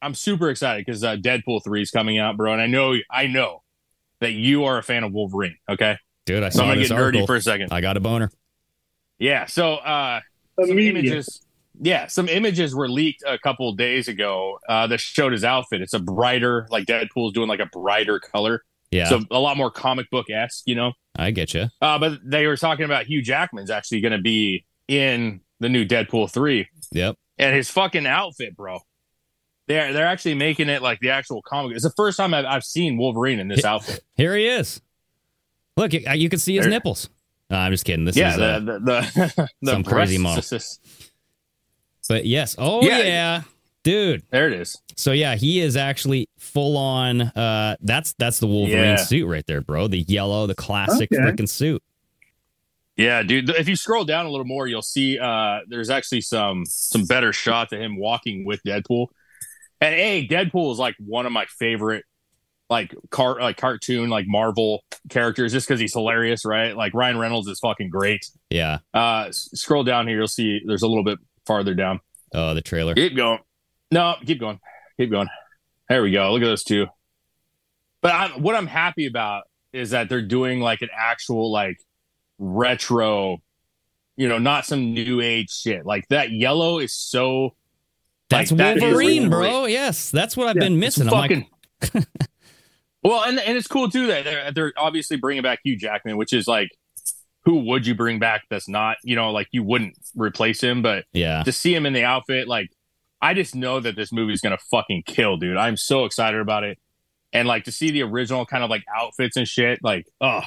[0.00, 3.26] I'm super excited because uh, Deadpool three is coming out, bro, and I know I
[3.26, 3.62] know
[4.20, 5.56] that you are a fan of Wolverine.
[5.68, 7.72] Okay, Dude, I so saw I'm gonna this get nerdy for a second.
[7.72, 8.30] I got a boner.
[9.18, 10.20] Yeah, so uh,
[10.64, 11.42] some images.
[11.80, 15.80] Yeah, some images were leaked a couple of days ago uh, that showed his outfit.
[15.80, 19.70] It's a brighter, like Deadpool's doing like a brighter color, Yeah, so a lot more
[19.70, 20.92] comic book esque, you know.
[21.16, 21.68] I get you.
[21.80, 25.84] Uh, but they were talking about Hugh Jackman's actually going to be in the new
[25.86, 27.16] Deadpool three, Yep.
[27.38, 28.80] And his fucking outfit, bro.
[29.68, 31.74] They're they're actually making it like the actual comic.
[31.74, 34.02] It's the first time I've, I've seen Wolverine in this outfit.
[34.16, 34.80] Here he is.
[35.76, 37.08] Look, you, you can see his There- nipples.
[37.48, 38.04] No, I'm just kidding.
[38.04, 41.06] This yeah, is, uh, the the, the, the some crazy breasts- model.
[42.08, 42.56] but yes.
[42.58, 42.98] Oh Yeah.
[43.02, 43.42] yeah.
[43.84, 44.22] dude.
[44.30, 44.80] There it is.
[44.96, 47.20] So yeah, he is actually full on.
[47.22, 48.96] Uh, that's that's the Wolverine Yeah.
[48.96, 49.86] suit right there, bro.
[49.86, 51.22] The yellow, the classic Okay.
[51.22, 51.82] freaking suit.
[52.96, 53.48] Yeah, dude.
[53.50, 57.32] If you scroll down a little more, you'll see uh, there's actually some some better
[57.32, 59.06] shots of him walking with Deadpool.
[59.80, 62.04] And a Deadpool is like one of my favorite
[62.70, 66.76] like car like cartoon like Marvel characters just because he's hilarious, right?
[66.76, 68.24] Like Ryan Reynolds is fucking great.
[68.50, 68.78] Yeah.
[68.94, 72.00] Uh, s- scroll down here, you'll see there's a little bit farther down.
[72.34, 72.94] Oh, the trailer.
[72.94, 73.40] Keep going.
[73.90, 74.58] No, keep going.
[74.98, 75.28] Keep going.
[75.88, 76.32] There we go.
[76.32, 76.86] Look at those two.
[78.00, 81.76] But I'm, what I'm happy about is that they're doing like an actual like
[82.42, 83.38] retro,
[84.16, 85.86] you know, not some new age shit.
[85.86, 87.54] Like that yellow is so.
[88.28, 89.66] That's like, Wolverine, bro.
[89.66, 91.06] Yes, that's what I've Yeah, been missing.
[91.06, 92.04] I'm like, fucking.
[93.02, 96.32] well, and and it's cool too that they're they're obviously bringing back Hugh Jackman, which
[96.32, 96.70] is like,
[97.44, 98.42] who would you bring back?
[98.50, 101.92] That's not you know like you wouldn't replace him, but yeah, to see him in
[101.92, 102.70] the outfit, like
[103.20, 105.56] I just know that this movie is gonna fucking kill, dude.
[105.56, 106.78] I'm so excited about it.
[107.34, 110.42] And like to see the original kind of like outfits and shit, like, oh,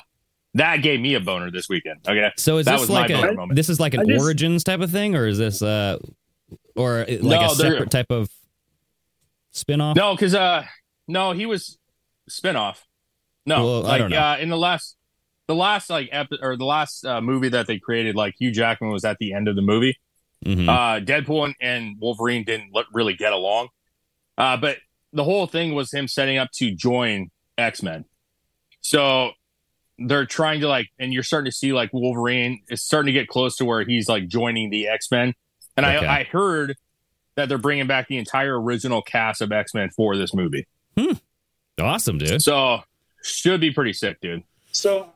[0.56, 2.00] that gave me a boner this weekend.
[2.08, 2.32] Okay.
[2.38, 3.56] So is That this was like a moment.
[3.56, 5.98] this is like an just- origins type of thing, or is this uh,
[6.76, 8.30] or like No, a separate type of
[9.52, 9.96] spin-off?
[9.96, 10.66] No, because uh
[11.08, 11.78] no, he was
[12.30, 12.78] spinoff.
[13.46, 14.18] No, Well, I like don't know.
[14.18, 14.96] uh in the last
[15.48, 18.90] the last like epi- or the last uh, movie that they created, like Hugh Jackman
[18.90, 19.98] was at the end of the movie.
[20.44, 20.68] Mhm.
[20.68, 23.70] Uh, Deadpool and, and Wolverine didn't let, really get along.
[24.38, 24.78] Uh, but
[25.14, 27.30] the whole thing was him setting up to join
[27.60, 28.06] X Men.
[28.82, 29.32] So
[29.98, 33.28] they're trying to like, and you're starting to see like Wolverine is starting to get
[33.28, 35.34] close to where he's like joining the X Men.
[35.78, 36.06] And Okay.
[36.06, 36.76] I, I heard
[37.36, 40.68] that they're bringing back the entire original cast of X Men for this movie.
[40.98, 41.14] Hmm.
[41.80, 42.42] awesome, dude.
[42.42, 42.80] So
[43.24, 44.44] should be pretty sick, dude.
[44.72, 45.10] So,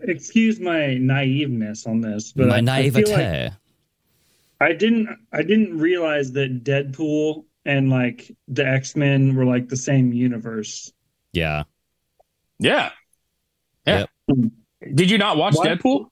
[0.00, 3.44] excuse my naiveness on this, but My I, I naivete.
[3.44, 3.52] like
[4.60, 5.08] I didn't.
[5.32, 10.92] I didn't realize that Deadpool and like the X Men were like the same universe.
[11.32, 11.64] yeah.
[12.58, 12.90] Yeah.
[13.86, 14.06] Yeah.
[14.94, 15.68] Did you not watch What?
[15.68, 16.06] Deadpool?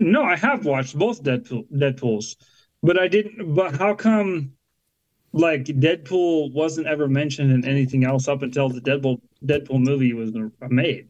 [0.00, 2.36] No, I have watched both Deadpool Deadpools,
[2.82, 3.54] but I didn't.
[3.54, 4.52] But how come,
[5.32, 10.32] like Deadpool wasn't ever mentioned in anything else up until the Deadpool Deadpool movie was
[10.68, 11.08] made?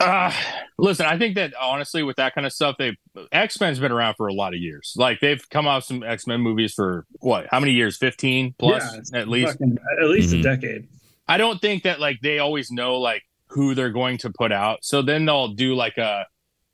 [0.00, 0.32] Uh,
[0.78, 2.96] listen, I think that honestly, with that kind of stuff, they
[3.32, 4.94] X Men's been around for a lot of years.
[4.96, 7.46] Like they've come out some X Men movies for what?
[7.50, 7.96] How many years?
[7.98, 8.82] Fifteen plus,
[9.12, 9.52] Yeah, at least.
[9.52, 10.40] fucking- at least Mhm.
[10.40, 10.88] a decade.
[11.28, 13.22] I don't think that like they always know like
[13.54, 14.80] who they're going to put out.
[14.82, 16.26] So then they'll do like a,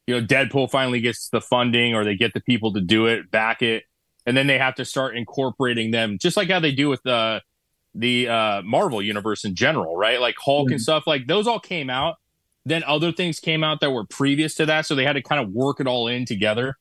[0.06, 3.30] you know, Deadpool finally gets the funding or they get the people to do it,
[3.30, 3.84] back it,
[4.26, 7.42] and then they have to start incorporating them, just like how they do with the
[7.94, 10.20] the uh, Marvel universe in general, right?
[10.20, 11.06] Like Hulk and stuff.
[11.06, 12.16] Like those all came out.
[12.64, 15.42] Then other things came out that were previous to that, so they had to kind
[15.42, 16.76] of work it all in together.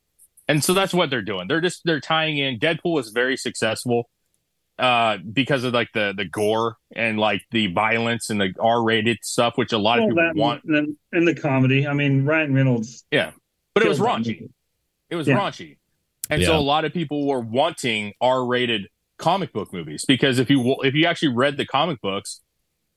[0.46, 1.48] And so that's what they're doing.
[1.48, 2.58] They're just they're tying in.
[2.58, 4.08] Deadpool was very successful
[4.80, 9.52] uh because of like the the gore and like the violence and the r-rated stuff
[9.56, 11.86] which a lot of people that want and then in the comedy.
[11.86, 13.04] I mean, Ryan Reynolds.
[13.10, 13.32] yeah
[13.74, 14.50] but it was raunchy movie.
[15.10, 15.38] it was Yeah.
[15.38, 15.76] raunchy
[16.30, 18.86] and so a lot of people were wanting r-rated
[19.18, 22.40] comic book movies because if you if you actually read the comic books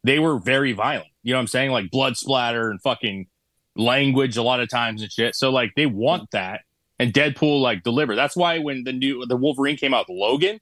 [0.05, 3.27] they were very violent you know what i'm saying like blood splatter and fucking
[3.75, 6.61] language a lot of times and shit so like they want that
[6.99, 8.15] and Deadpool like delivered.
[8.15, 10.59] That's why when the new the Wolverine came out, Logan,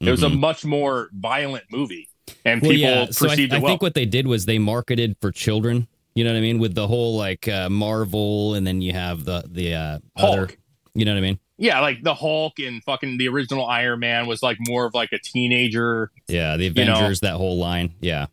[0.00, 0.38] it was a Mhm.
[0.40, 2.08] much more violent movie,
[2.44, 3.06] and Well, people yeah.
[3.10, 3.68] So perceived I it well.
[3.68, 5.88] I think what they did was they marketed for children.
[6.14, 6.58] You know what I mean?
[6.58, 10.38] With the whole like uh, Marvel, and then you have the the uh, Hulk.
[10.38, 10.50] other.
[10.94, 11.38] You know what I mean?
[11.58, 15.12] yeah, like the Hulk and fucking the original Iron Man was like more of like
[15.12, 16.10] a teenager.
[16.28, 16.92] Yeah, the You know.
[16.94, 17.94] Avengers, that whole line.
[18.00, 18.26] Yeah,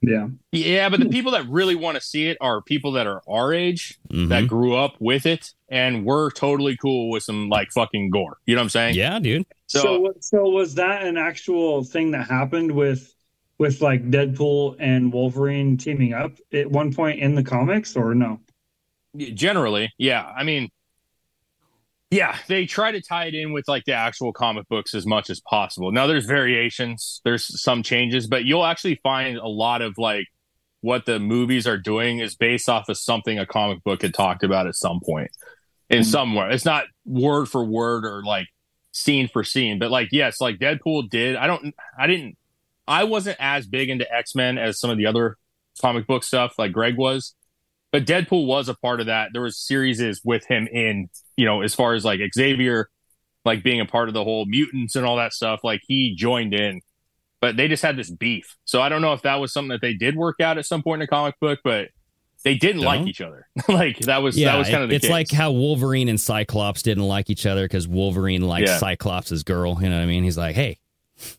[0.00, 0.28] Yeah.
[0.52, 3.52] Yeah, but the people that really want to see it are people that are our
[3.52, 4.28] age Mhm.
[4.28, 8.38] that grew up with it, and we're totally cool with some like fucking gore.
[8.46, 8.94] You know what I'm saying?
[8.94, 9.44] yeah, dude.
[9.66, 13.12] So, So, so, was that an actual thing that happened with
[13.58, 18.38] with like Deadpool and Wolverine teaming up at one point in the comics, or no?
[19.16, 20.32] generally, yeah.
[20.36, 20.68] I mean,
[22.10, 25.28] yeah, they try to tie it in with like the actual comic books as much
[25.28, 25.92] as possible.
[25.92, 30.26] Now, there's variations, there's some changes, but you'll actually find a lot of like
[30.80, 34.42] what the movies are doing is based off of something a comic book had talked
[34.42, 35.30] about at some point
[35.90, 36.10] in mm-hmm.
[36.10, 36.50] somewhere.
[36.50, 38.46] It's not word for word or like
[38.92, 41.36] scene for scene, but like yes, like Deadpool did.
[41.36, 42.38] I don't, I didn't,
[42.86, 45.36] I wasn't as big into X Men as some of the other
[45.80, 47.34] comic book stuff like Greg was
[47.90, 49.30] but Deadpool was a part of that.
[49.32, 51.08] There was series with him in,
[51.38, 52.90] you know, as far as like Xavier,
[53.44, 55.60] like being a part of the whole mutants and all that stuff.
[55.64, 56.80] Like he joined in,
[57.40, 58.56] but they just had this beef.
[58.66, 60.82] So I don't know if that was something that they did work out at some
[60.82, 61.88] point in the comic book, but
[62.44, 62.88] they didn't No.
[62.88, 63.46] like each other.
[63.68, 65.10] like that was Yeah, that was kind of it- the it's case.
[65.12, 68.78] like how Wolverine and Cyclops didn't like each other because Wolverine likes Yeah.
[68.78, 69.78] Cyclops' girl.
[69.80, 70.24] You know what I mean?
[70.24, 70.78] He's like, hey,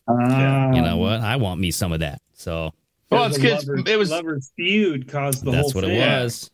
[0.08, 1.20] Uh, you know what?
[1.20, 2.20] I want me some of that.
[2.34, 2.72] So
[3.10, 5.96] well, it's the because it was lovers feud caused the that's whole what thing.
[6.00, 6.50] it was.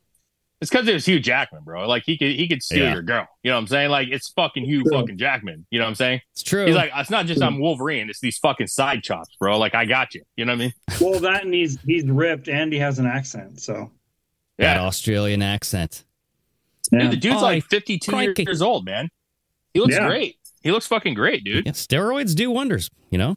[0.60, 1.86] It's because it was Hugh Jackman, bro.
[1.88, 2.92] Like he could he could steal Yeah.
[2.94, 3.26] your girl.
[3.42, 3.90] You know what I'm saying?
[3.90, 4.92] Like it's fucking Hugh True.
[5.00, 5.66] fucking Jackman.
[5.70, 6.20] You know what I'm saying?
[6.32, 6.64] It's true.
[6.66, 8.08] He's like, it's not just I'm Wolverine.
[8.08, 9.58] It's these fucking side chops, bro.
[9.58, 10.22] Like I got you.
[10.36, 10.72] You know what I mean?
[11.00, 13.90] Well, that and he's he's ripped and he has an accent, so
[14.58, 14.82] that Yeah.
[14.84, 16.04] Australian accent.
[16.90, 17.08] Dude, yeah.
[17.10, 18.44] the dude's Oh, like 52 crikey.
[18.44, 19.08] years old, man.
[19.74, 20.06] He looks Yeah.
[20.06, 20.36] great.
[20.62, 21.66] He looks fucking great, dude.
[21.66, 22.90] Yeah, steroids do wonders.
[23.10, 23.36] You know?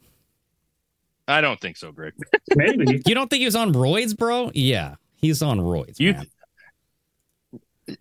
[1.27, 2.13] I don't think so, Greg.
[2.55, 3.01] maybe.
[3.05, 4.51] You don't think he was on roids, bro?
[4.53, 5.99] Yeah, he's on roids.
[5.99, 6.27] You man.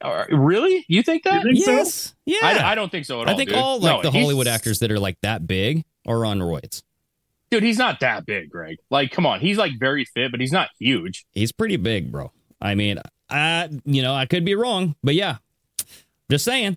[0.01, 0.85] Uh, really?
[0.89, 1.45] You think that?
[1.45, 1.73] You think so?
[1.73, 2.15] yes.
[2.27, 2.39] Yeah.
[2.43, 3.35] I, I don't think so at all.
[3.35, 3.59] I think dude.
[3.59, 6.83] all like No, the Hollywood actors that are like that big are on roids.
[7.51, 7.63] dude.
[7.63, 8.77] He's not that big, Greg.
[8.91, 9.41] Like, come on.
[9.41, 11.27] He's like very fit, but he's not huge.
[11.33, 12.33] He's pretty big, bro.
[12.61, 15.37] I mean, I you know I could be wrong, but yeah,
[16.31, 16.77] just saying.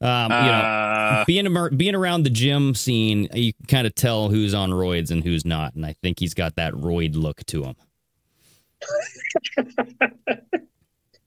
[0.00, 4.28] Um, you know, Uh, being being around the gym scene, you can kind of tell
[4.28, 7.64] who's on roids and who's not, and I think he's got that roid look to
[7.64, 7.74] him.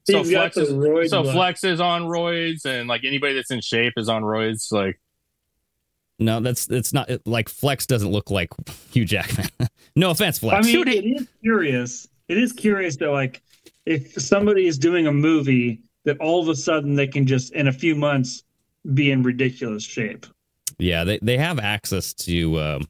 [0.04, 1.34] so Flex is so look.
[1.34, 4.72] Flex is on roids, and like anybody that's in shape is on roids.
[4.72, 5.00] Like,
[6.20, 8.50] No, that's it's not like Flex doesn't look like
[8.92, 9.48] Hugh Jackman.
[9.96, 10.68] no offense, flex.
[10.68, 10.86] I Flex.
[10.86, 12.08] mean, it is curious.
[12.28, 13.42] It is curious that like
[13.86, 17.68] if somebody is doing a movie that all of a sudden they can just in
[17.68, 18.44] a few months
[18.94, 20.26] be in ridiculous shape.
[20.80, 22.88] Yeah, they, they have access to um,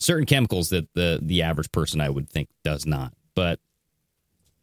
[0.00, 3.12] certain chemicals that the the average person I would think does not.
[3.36, 3.60] But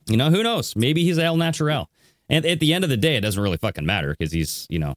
[0.08, 0.76] you know, who knows?
[0.76, 1.90] Maybe he's El Natural.
[2.30, 4.80] And at the end of the day, it doesn't really fucking matter because he's you
[4.80, 4.96] know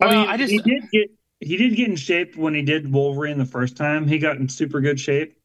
[0.00, 2.62] I Well, mean, I just- he did get he did get in shape when he
[2.62, 4.08] did Wolverine the first time.
[4.08, 5.36] He got in super good shape,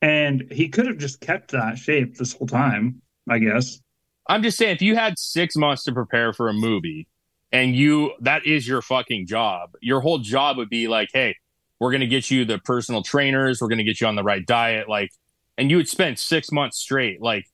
[0.00, 3.00] and he could have just kept that shape this whole time.
[3.28, 3.80] I guess.
[4.28, 7.06] I'm just saying, if you had six months to prepare for a movie,
[7.52, 11.36] and you that is your fucking job, your whole job would be like, hey,
[11.80, 14.88] we're gonna get you the personal trainers, we're gonna get you on the right diet,
[14.88, 15.10] like,
[15.58, 17.44] and you would spend six months straight, like.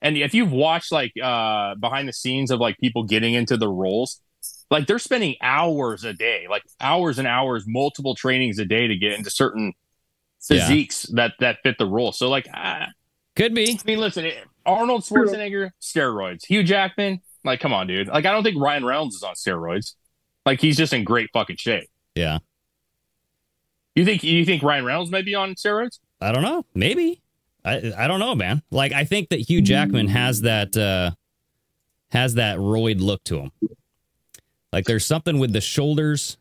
[0.00, 3.68] And if you've watched like uh behind the scenes of like people getting into the
[3.68, 4.20] roles,
[4.70, 8.96] like they're spending hours a day, like hours and hours, multiple trainings a day to
[8.96, 9.72] get into certain
[10.50, 10.60] Yeah.
[10.66, 12.12] physiques that that fit the role.
[12.12, 12.88] So like, I,
[13.34, 13.70] could be.
[13.72, 16.44] I mean, listen, it- Arnold Schwarzenegger, steroids.
[16.44, 18.08] Hugh Jackman, like, come on, dude.
[18.08, 19.94] Like, I don't think Ryan Reynolds is on steroids.
[20.44, 21.88] Like, he's just in great fucking shape.
[22.14, 22.38] Yeah,
[23.94, 25.98] You think you think Ryan Reynolds may be on steroids?
[26.20, 26.66] I don't know.
[26.74, 27.22] Maybe
[27.68, 28.62] I I don't know, man.
[28.70, 31.10] Like I think that Hugh Jackman has that uh
[32.10, 33.52] has that roid look to him.
[34.72, 36.36] Like there's something with the shoulders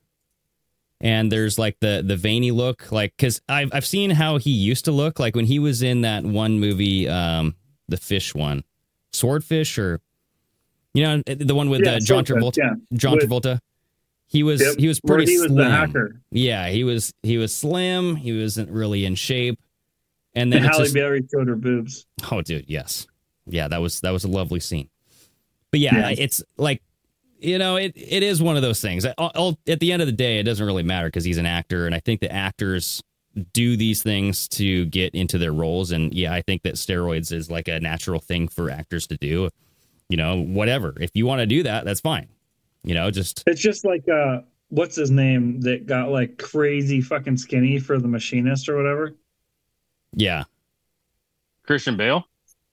[1.01, 4.85] and there's like the the veiny look like cuz I've I've seen how he used
[4.85, 7.55] to look like when he was in that one movie um
[7.87, 8.63] the fish one.
[9.13, 9.99] Swordfish or
[10.93, 12.57] you know the one with Yeah, uh, John Travolta.
[12.57, 12.73] yeah.
[12.93, 13.59] John Travolta.
[14.29, 15.57] He was Yep, he was where pretty he was slim.
[15.57, 16.19] the hacker.
[16.31, 18.15] Yeah, he was he was slim.
[18.17, 19.59] He wasn't really in shape.
[20.37, 22.05] And And then it's Halle just, Berry showed her boobs.
[22.31, 23.07] oh, dude, yes,
[23.47, 24.89] yeah, that was that was a lovely scene.
[25.71, 26.15] But yeah, Yeah.
[26.17, 26.81] it's like
[27.39, 29.05] you know, it it is one of those things.
[29.05, 31.45] I'll, I'll- at the end of the day, it doesn't really matter because he's an
[31.45, 33.01] actor, and I think the actors
[33.53, 35.91] do these things to get into their roles.
[35.91, 39.49] And yeah, I think that steroids is like a natural thing for actors to do.
[40.09, 40.95] You know, whatever.
[40.99, 42.27] If you want to do that, that's fine.
[42.83, 47.37] You know, just It's just like uh, what's his name that got like crazy fucking
[47.37, 49.15] skinny for the machinist or whatever.
[50.13, 50.43] Yeah,
[51.63, 52.23] Christian Bale.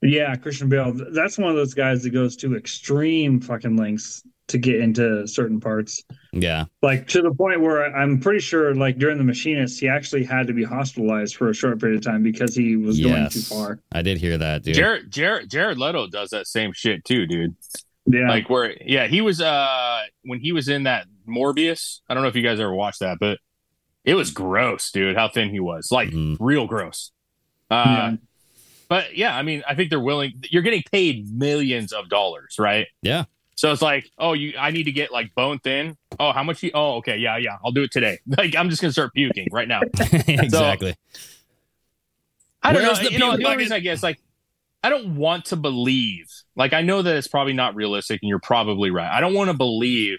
[0.03, 0.93] Yeah, Christian Bale.
[1.13, 5.59] That's one of those guys that goes to extreme fucking lengths to get into certain
[5.59, 6.05] parts.
[6.35, 6.67] yeah.
[6.83, 10.47] Like to the point where I'm pretty sure, like during the machinist, he actually had
[10.49, 13.79] to be hospitalized for a short period of time because he was going too far.
[13.93, 14.75] I did hear that, dude.
[14.75, 17.57] Jared Jared Jared Leto does that same shit too, dude.
[18.07, 22.01] Yeah, Like where yeah, he was uh when he was in that Morbius.
[22.07, 23.39] I don't know if you guys ever watched that, but
[24.05, 25.89] it was gross, dude, how thin he was.
[25.91, 26.37] Like Mhm.
[26.39, 27.13] real gross.
[27.71, 28.17] Uh Yeah.
[28.89, 32.87] but yeah, I mean, I think they're willing you're getting paid millions of dollars, right?
[33.03, 33.25] Yeah.
[33.57, 35.97] So it's like, oh, you I need to get like bone thin.
[36.19, 38.19] Oh, how much you oh okay, yeah, yeah, I'll do it today.
[38.39, 39.81] Like I'm just gonna start puking right now.
[40.29, 40.97] exactly.
[42.63, 43.05] I don't Where's know.
[43.09, 44.19] the you know, the only reason I guess like
[44.83, 46.27] I don't want to believe.
[46.57, 49.11] Like I know that it's probably not realistic, and you're probably right.
[49.11, 50.19] I don't want to believe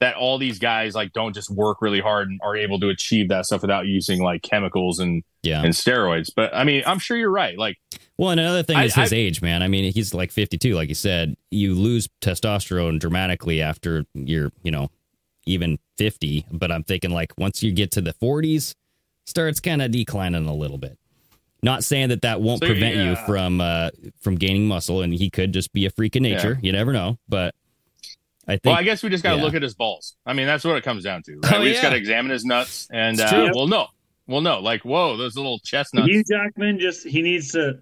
[0.00, 3.28] that all these guys like don't just work really hard and are able to achieve
[3.30, 5.62] that stuff without using like chemicals and yeah.
[5.62, 6.30] and steroids.
[6.34, 7.56] But I mean, I'm sure you're right.
[7.58, 7.76] Like
[8.18, 9.62] Well, and another thing I- is his I- age, man.
[9.62, 11.36] I mean, he's like 52, like you said.
[11.50, 14.90] You lose testosterone dramatically after you're, you know,
[15.46, 16.44] even 50.
[16.50, 18.74] But I'm thinking like once you get to the 40s,
[19.24, 20.98] starts kind of declining a little bit.
[21.62, 23.88] Not saying that that won't So, prevent you from uh
[24.20, 26.58] from gaining muscle, and he could just be a freak of nature.
[26.62, 27.54] You never know, but
[28.46, 29.42] I think well, I guess we just got to yeah.
[29.42, 30.16] look at his balls.
[30.24, 31.40] I mean, that's what it comes down to.
[31.42, 31.54] Right?
[31.54, 33.50] Oh, we just got to examine his nuts, and It's uh, true.
[33.54, 33.88] we'll know.
[34.28, 34.60] We'll know.
[34.60, 36.08] Like, whoa, those little chestnuts.
[36.08, 37.80] Hugh Jackman just he needs to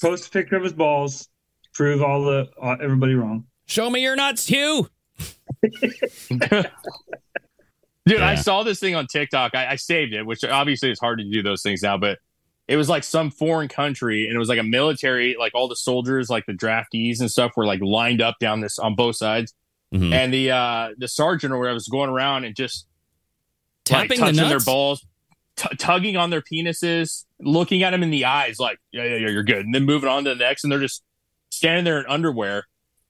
[0.00, 1.28] post a picture of his balls,
[1.72, 3.44] prove all the uh, everybody wrong.
[3.66, 4.88] show me your nuts, Hugh.
[8.06, 9.54] Dude, I saw this thing on TikTok.
[9.54, 12.18] I, I saved it, which obviously is hard to do those things now, but
[12.68, 15.76] it was like some foreign country and it was like a military, like all the
[15.76, 19.54] soldiers, like the draftees and stuff were like lined up down this on both sides.
[19.94, 20.12] Mhm.
[20.12, 22.86] And the uh the sergeant or whatever was going around and just
[23.90, 25.06] like Tapping the touching their balls,
[25.56, 29.28] t- tugging on their penises, looking at them in the eyes, like, yeah, yeah, yeah,
[29.28, 29.64] you're good.
[29.66, 31.02] And then moving on to the next, and they're just
[31.50, 32.66] standing there in underwear.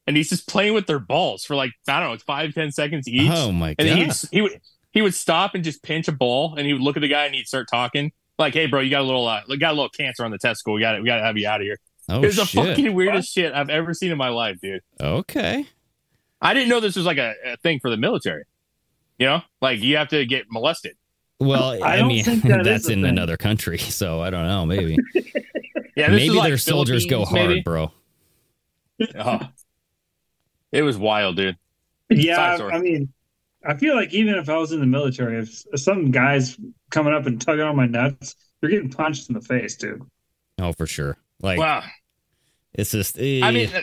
[0.06, 3.08] And he's just playing with their balls for like, I don't know, five, ten seconds
[3.08, 3.30] each.
[3.32, 3.86] Oh my god!
[3.86, 4.60] And he'd, he would
[4.92, 7.24] he would stop and just pinch a ball, and he would look at the guy
[7.24, 9.88] and he'd start talking like, "Hey, bro, you got a little uh, got a little
[9.88, 10.74] cancer on the testicle.
[10.74, 11.00] We got it.
[11.02, 11.78] we got to have you out of here."
[12.10, 14.82] Oh it was the fucking weirdest shit I've ever seen in my life, dude.
[15.00, 15.64] Okay.
[16.40, 18.44] I didn't know this was like a, a thing for the military.
[19.18, 20.96] You know, like you have to get molested.
[21.40, 23.10] Well, I I, don't mean, think that is in thing.
[23.10, 24.66] another country, so I don't know.
[24.66, 24.96] Maybe,
[25.96, 27.60] Yeah, this maybe is like their soldiers go hard, maybe.
[27.62, 27.92] bro.
[29.16, 29.40] Oh.
[30.72, 31.56] It was wild, dude.
[32.10, 32.72] Yeah, Sorry, sorry.
[32.74, 33.12] I mean,
[33.64, 36.56] I feel like even if I was in the military, if some guys
[36.90, 40.02] coming up and tugging on my nuts, you're getting punched in the face, dude.
[40.58, 41.16] Oh, for sure.
[41.40, 41.82] Like Wow.
[42.72, 43.18] it's just.
[43.18, 43.50] I eh.
[43.52, 43.80] mean, uh,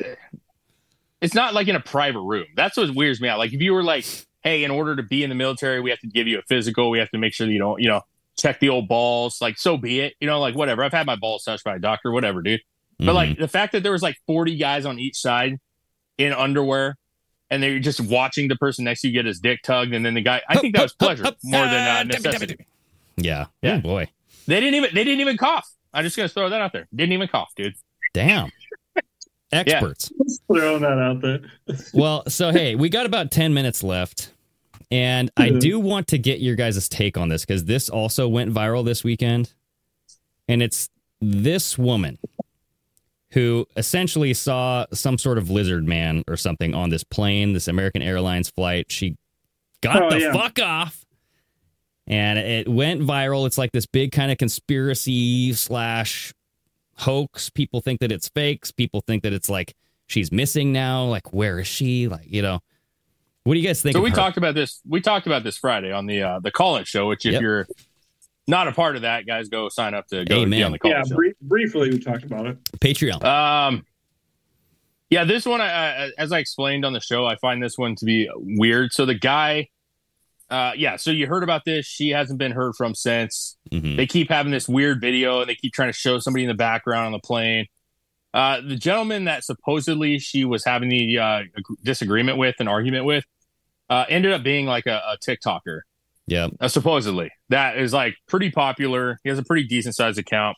[1.21, 2.47] it's not like in a private room.
[2.55, 3.37] That's what weirds me out.
[3.37, 4.05] Like if you were like,
[4.43, 6.89] hey, in order to be in the military, we have to give you a physical.
[6.89, 8.01] We have to make sure that you don't, you know,
[8.37, 9.39] check the old balls.
[9.39, 10.15] Like so be it.
[10.19, 10.83] You know, like whatever.
[10.83, 12.61] I've had my balls touched by a doctor, whatever, dude.
[12.97, 13.15] But mhm.
[13.15, 15.59] like the fact that there was like 40 guys on each side
[16.17, 16.97] in underwear
[17.49, 20.13] and they're just watching the person next to you get his dick tugged and then
[20.13, 22.65] the guy I think that was pleasure more than uh, necessity.
[23.17, 23.75] yeah, Yeah.
[23.75, 24.07] Oh boy,
[24.47, 25.67] They didn't even they didn't even cough.
[25.93, 26.87] I'm just gonna throw that out there.
[26.95, 27.75] Didn't even cough, dude.
[28.13, 28.51] damn.
[29.51, 30.11] Experts.
[30.23, 31.39] Just throwing that out there.
[31.93, 34.31] well, so hey, we got about 10 minutes left.
[34.89, 38.53] And I do want to get your guys' take on this because this also went
[38.53, 39.53] viral this weekend.
[40.49, 40.89] And it's
[41.21, 42.17] this woman
[43.31, 48.01] who essentially saw some sort of lizard man or something on this plane, this American
[48.01, 48.91] Airlines flight.
[48.91, 49.15] She
[49.79, 50.33] got Oh, the yeah.
[50.33, 51.05] fuck off.
[52.05, 53.47] And it went viral.
[53.47, 56.33] It's like this big kind of conspiracy slash
[57.01, 57.49] hoax.
[57.49, 58.71] People think that it's fakes.
[58.71, 59.73] People think that it's like
[60.07, 61.03] she's missing now.
[61.05, 62.07] Like, where is she?
[62.07, 62.59] Like, you know,
[63.43, 63.95] what do you guys think?
[63.95, 64.81] So we talked about this.
[64.87, 67.07] We talked about this Friday on the uh, the call in show.
[67.07, 67.41] Which if Yep.
[67.41, 67.67] you're
[68.47, 70.63] not a part of that, guys, go sign up to go be Amen.
[70.63, 71.15] on the call yeah, show.
[71.15, 72.63] brief, briefly we talked about it.
[72.79, 73.23] Patreon.
[73.23, 73.85] Um,
[75.09, 77.95] yeah, this one, I, I, as I explained on the show, I find this one
[77.95, 78.93] to be weird.
[78.93, 79.67] So the guy,
[80.51, 81.85] uh, yeah, so you heard about this.
[81.85, 83.57] She hasn't been heard from since.
[83.71, 83.95] Mhm.
[83.95, 86.53] They keep having this weird video, and they keep trying to show somebody in the
[86.55, 87.67] background on the plane.
[88.33, 91.43] Uh, the gentleman that supposedly she was having the uh,
[91.83, 93.23] disagreement with, an argument with,
[93.89, 95.81] uh, ended up being like a, a TikToker.
[96.27, 96.49] Yeah.
[96.59, 99.19] Uh, supposedly, that is like pretty popular.
[99.23, 100.57] He has a pretty decent sized account,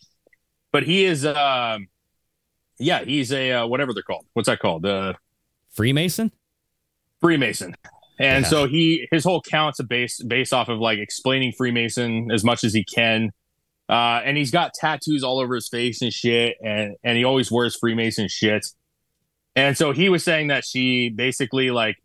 [0.71, 1.87] but he is, um,
[2.79, 4.25] yeah, he's a uh, whatever they're called.
[4.33, 4.85] What's that called?
[4.85, 5.13] Uh,
[5.71, 6.31] Freemason?
[7.21, 7.75] Freemason.
[8.19, 8.49] And Yeah.
[8.49, 12.63] so he his whole count's a base based off of like explaining Freemason as much
[12.63, 13.31] as he can.
[13.89, 17.51] Uh, and he's got tattoos all over his face and shit, and and he always
[17.51, 18.65] wears Freemason shit.
[19.55, 21.97] And so he was saying that she basically like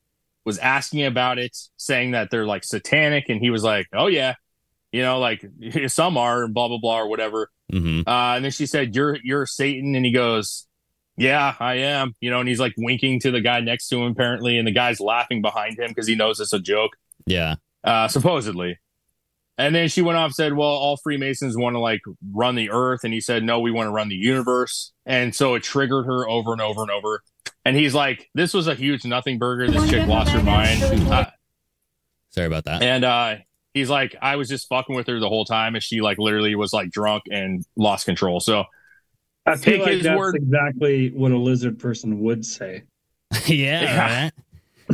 [0.45, 4.35] was asking about it, saying that they're like satanic, and he was like, "Oh yeah,
[4.93, 5.45] you know, like
[5.89, 9.19] some are, and blah blah blah, or whatever." hmm Uh, and then she said, "You're
[9.23, 10.67] you're Satan," and he goes,
[11.19, 14.13] "Yeah, I am." You know, and he's like winking to the guy next to him
[14.13, 16.93] apparently, and the guy's laughing behind him because he knows it's a joke,
[17.27, 17.57] Yeah.
[17.85, 18.79] uh, supposedly.
[19.61, 22.01] And then she went off and said, "Well, all Freemasons want to like
[22.33, 25.55] run the earth," and he said, "No, we want to run the universe." And so
[25.57, 27.23] it triggered her over and over and over.
[27.65, 29.69] And he's like, "This was a huge nothing burger.
[29.71, 31.27] This chick lost her mind." Uh,
[32.31, 32.83] Sorry about that.
[32.83, 33.37] and uh
[33.75, 36.55] he's like i was just fucking with her the whole time and she like literally
[36.55, 38.65] was like drunk and lost control so
[39.53, 40.37] I feel Take like his that's word.
[40.37, 42.83] exactly what a lizard person would say.
[43.47, 43.83] yeah.
[43.83, 44.23] Yeah.
[44.25, 44.33] right?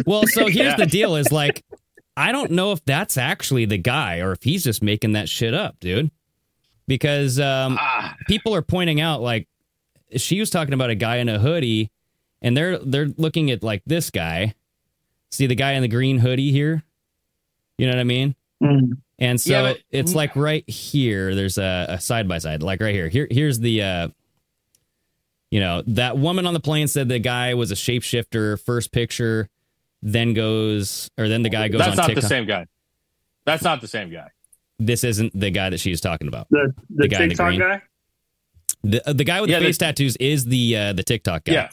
[0.07, 0.77] Well, so here's Yeah.
[0.77, 1.65] the deal: is like,
[2.17, 5.55] I don't know if that's actually the guy or if he's just making that shit
[5.55, 6.11] up, dude.
[6.87, 9.49] Because um, ah, people are pointing out, like,
[10.17, 11.91] she was talking about a guy in a hoodie,
[12.43, 14.55] and they're they're looking at like this guy.
[15.31, 16.83] See the guy in the green hoodie here.
[17.79, 18.35] You know what I mean?
[18.63, 18.99] Mm.
[19.19, 21.35] And so Yeah, but- it's like right here.
[21.35, 23.09] There's a, a side by side, like right here.
[23.09, 23.83] Here, here's the.
[23.83, 24.09] uh
[25.55, 28.61] You know that woman on the plane said the guy was a shapeshifter.
[28.61, 29.49] First picture,
[30.03, 32.23] then goes, or then the guy goes that's on not TikTok.
[32.23, 32.67] the same guy
[33.45, 34.29] that's not the same guy
[34.81, 36.49] This isn't the guy that she was talking about.
[36.51, 37.61] The the, The guy in the TikTok green.
[37.61, 37.83] guy.
[38.83, 41.45] The uh, the guy with Yeah, the the- face tattoos is the uh, the TikTok
[41.45, 41.53] guy.
[41.53, 41.69] yeah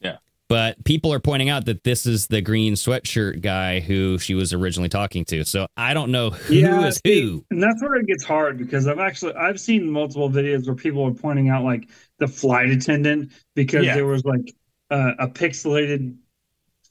[0.00, 0.16] Yeah.
[0.48, 4.54] But people are pointing out that this is the green sweatshirt guy who she was
[4.54, 5.44] originally talking to.
[5.44, 7.44] So I don't know who is Yeah, see, who.
[7.50, 11.04] And that's where it gets hard because I've actually I've seen multiple videos where people
[11.06, 11.86] are pointing out like
[12.18, 13.94] the flight attendant because Yeah.
[13.94, 14.54] there was like
[14.90, 16.16] uh, a pixelated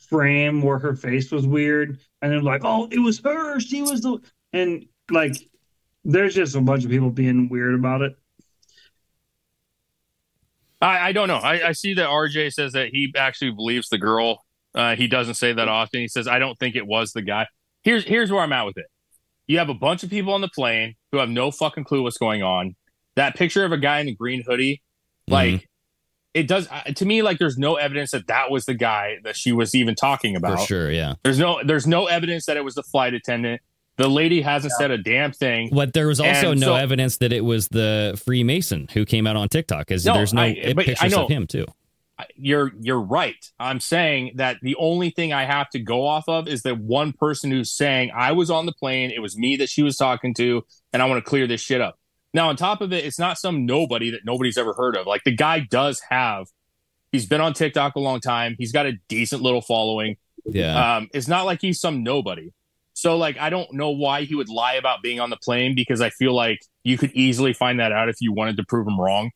[0.09, 3.59] frame where her face was weird, and they're like, "Oh, it was her.
[3.59, 4.19] She was the,"
[4.53, 5.33] and like,
[6.05, 8.15] there's just a bunch of people being weird about it.
[10.81, 11.37] i, I don't know.
[11.37, 14.43] I, I see that rj says that he actually believes the girl.
[14.75, 16.01] Uh, he doesn't say that often.
[16.01, 17.47] He says i don't think it was the guy.
[17.83, 18.85] Here's here's where i'm at with it.
[19.47, 22.17] You have a bunch of people on the plane who have no fucking clue what's
[22.17, 22.75] going on.
[23.15, 24.81] That picture of a guy in the green hoodie
[25.27, 25.63] like Mhm.
[26.33, 29.35] it does uh, to me like there's no evidence that that was the guy that
[29.35, 30.59] she was even talking about.
[30.59, 31.15] for sure, yeah.
[31.23, 33.61] there's no there's no evidence that it was the flight attendant
[33.97, 37.17] the lady hasn't said a damn thing But there was also And no so- evidence
[37.17, 40.47] that it was the Freemason who came out on TikTok because No, there's no I-
[40.49, 41.23] it- but I pictures know.
[41.23, 41.65] of him too.
[42.35, 46.47] you're you're right i'm saying that the only thing i have to go off of
[46.47, 49.69] is that one person who's saying i was on the plane it was me that
[49.69, 51.99] she was talking to and i want to clear this shit up
[52.37, 55.23] now on top of it it's not some nobody that nobody's ever heard of like
[55.25, 56.45] the guy does have
[57.11, 60.15] he's been on tiktok a long time he's got a decent little following
[60.45, 60.97] Yeah.
[60.97, 62.51] um, it's not like he's some nobody.
[62.93, 66.01] So like I don't know why he would lie about being on the plane because
[66.01, 68.99] I feel like you could easily find that out if you wanted to prove him
[68.99, 69.29] wrong.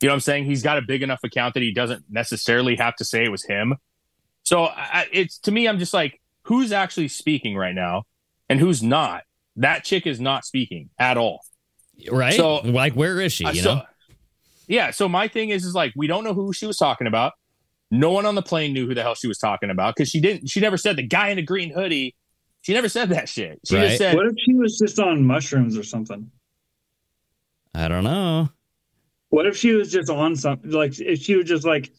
[0.00, 0.46] You know what I'm saying?
[0.46, 3.44] He's got a big enough account that he doesn't necessarily have to say it was
[3.44, 3.74] him.
[4.42, 8.04] So I, it's to me, I'm just like, who's actually speaking right now,
[8.48, 9.22] and who's not?
[9.56, 11.40] That chick is not speaking at all.
[12.10, 12.34] Right?
[12.34, 13.44] so- like, where is she?
[13.44, 13.82] Uh, You so- know?
[14.68, 14.90] Yeah.
[14.90, 17.32] So my thing is, is like we don't know who she was talking about.
[17.92, 20.20] No one on the plane knew who the hell she was talking about because she
[20.20, 20.48] didn't.
[20.48, 22.16] She never said the guy in the green hoodie.
[22.62, 23.60] She never said that shit.
[23.64, 23.86] She Right.
[23.86, 26.28] just said, What if she was just on mushrooms or something?
[27.74, 28.48] I don't know.
[29.28, 30.70] What if she was just on something?
[30.70, 31.92] Like if she was just like,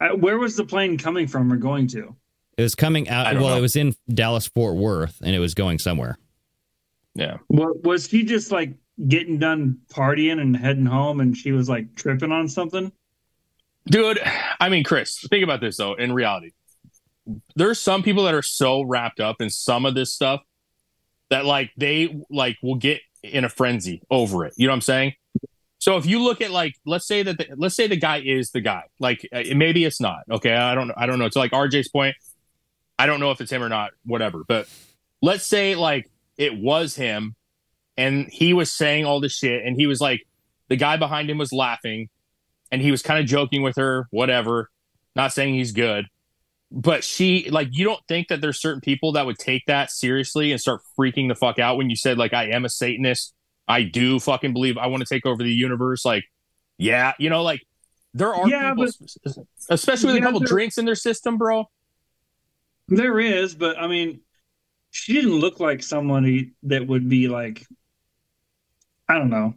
[0.00, 2.14] uh, where was the plane coming from or going to?
[2.56, 3.34] It was coming out.
[3.34, 3.56] Well, know.
[3.56, 6.18] it was in Dallas Fort Worth, and it was going somewhere.
[7.16, 8.72] "Yeah, What was she just like
[9.08, 12.92] getting done partying and heading home, and she was like tripping on something?
[13.86, 14.20] dude."
[14.60, 15.94] I mean, Chris, think about this though.
[15.94, 16.52] In reality,
[17.56, 20.40] there's some people that are so wrapped up in some of this stuff
[21.30, 24.54] that like they like will get in a frenzy over it.
[24.56, 25.12] You know what I'm saying?
[25.78, 28.50] So if you look at like, let's say that the, let's say the guy is
[28.52, 28.84] the guy.
[28.98, 30.22] Like uh, maybe it's not.
[30.30, 31.28] Okay, I don't I don't know.
[31.28, 32.16] To like RJ's point,
[32.98, 33.92] I don't know if it's him or not.
[34.04, 34.44] Whatever.
[34.46, 34.68] But
[35.20, 37.34] let's say like it was him,
[37.96, 40.26] and he was saying all this shit, and he was like,
[40.68, 42.08] the guy behind him was laughing,
[42.72, 44.06] and he was kind of joking with her.
[44.10, 44.70] Whatever.
[45.16, 46.06] Not saying he's good.
[46.72, 50.50] But she like you don't think that there's certain people that would take that seriously
[50.50, 53.32] and start freaking the fuck out when you said like I am a Satanist.
[53.68, 56.04] I do fucking believe I want to take over the universe.
[56.04, 56.24] Like,
[56.76, 57.62] yeah, you know, like
[58.12, 58.88] there are Yeah, people,
[59.70, 61.66] especially with a couple there- drinks in their system, bro.
[62.88, 64.20] There is, but I mean,
[64.90, 67.64] she didn't look like somebody that would be like,
[69.08, 69.54] I don't know.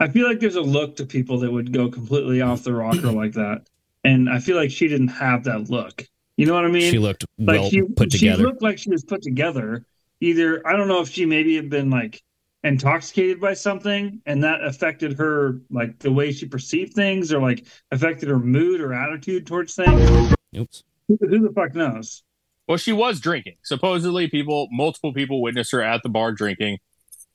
[0.00, 3.12] I feel like there's a look to people that would go completely off the rocker
[3.12, 3.68] like that,
[4.02, 6.06] and I feel like she didn't have that look.
[6.36, 6.90] You know what I mean?
[6.90, 8.38] she looked like well she, put she together.
[8.38, 9.86] She looked like she was put together.
[10.20, 12.22] Either I don't know if she maybe had been like
[12.64, 17.66] intoxicated by something, and that affected her like the way she perceived things, or like
[17.92, 20.34] affected her mood or attitude towards things.
[20.56, 20.82] Oops.
[21.08, 22.22] Who, who the fuck knows?
[22.66, 23.56] Well, she was drinking.
[23.62, 26.78] Supposedly, people, multiple people witnessed her at the bar drinking.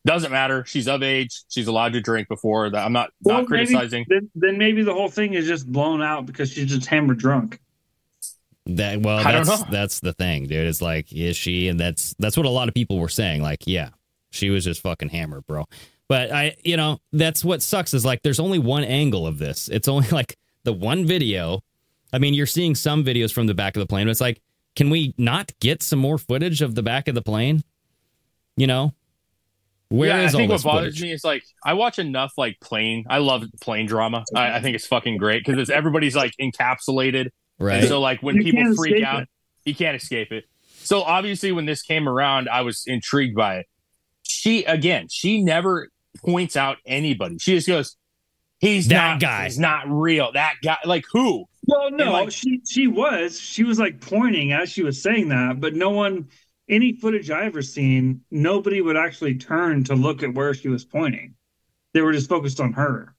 [0.10, 0.66] Doesn't matter.
[0.66, 1.44] She's of age.
[1.50, 2.84] She's allowed to drink before that.
[2.84, 4.06] I'm not Well, not maybe- criticizing.
[4.10, 7.60] then, then maybe the whole thing is just blown out because she's just hammered drunk.
[8.66, 9.68] That well, I don't that's know.
[9.72, 10.68] that's the thing, dude.
[10.68, 11.68] It's like, is she?
[11.68, 13.42] And that's that's what a lot of people were saying.
[13.42, 13.90] Like, yeah,
[14.32, 15.66] she was just fucking hammered, bro.
[16.08, 19.70] But I, you know, that's what sucks is like there's only one angle of this.
[19.70, 21.64] It's only like the one video.
[22.12, 24.08] I mean, you're seeing some videos from the back of the plane.
[24.08, 24.42] But it's like,
[24.76, 27.64] can we not get some more footage of the back of the plane?
[28.58, 28.94] You know,
[29.90, 31.02] where is yeah, I think all what bothers footage?
[31.02, 33.06] me is like I watch enough like plane.
[33.10, 34.24] I love plane drama.
[34.36, 37.30] I, I think it's fucking great because it's everybody's like encapsulated.
[37.60, 37.80] Right.
[37.80, 39.30] And so like when You people freak out, it.
[39.66, 40.46] you can't escape it.
[40.82, 43.66] So obviously when this came around, I was intrigued by it.
[44.24, 45.90] She again, she never
[46.24, 47.38] points out anybody.
[47.40, 47.98] She just goes,
[48.60, 49.44] "He's That not, guy.
[49.46, 50.32] He's not real.
[50.34, 50.78] That guy.
[50.86, 51.46] Like who?
[51.68, 53.40] Well, no, like- she she was.
[53.40, 56.30] She was like pointing as she was saying that, but no one,
[56.70, 60.86] any footage I ever seen, nobody would actually turn to look at where she was
[60.86, 61.34] pointing.
[61.94, 63.16] They were just focused on her.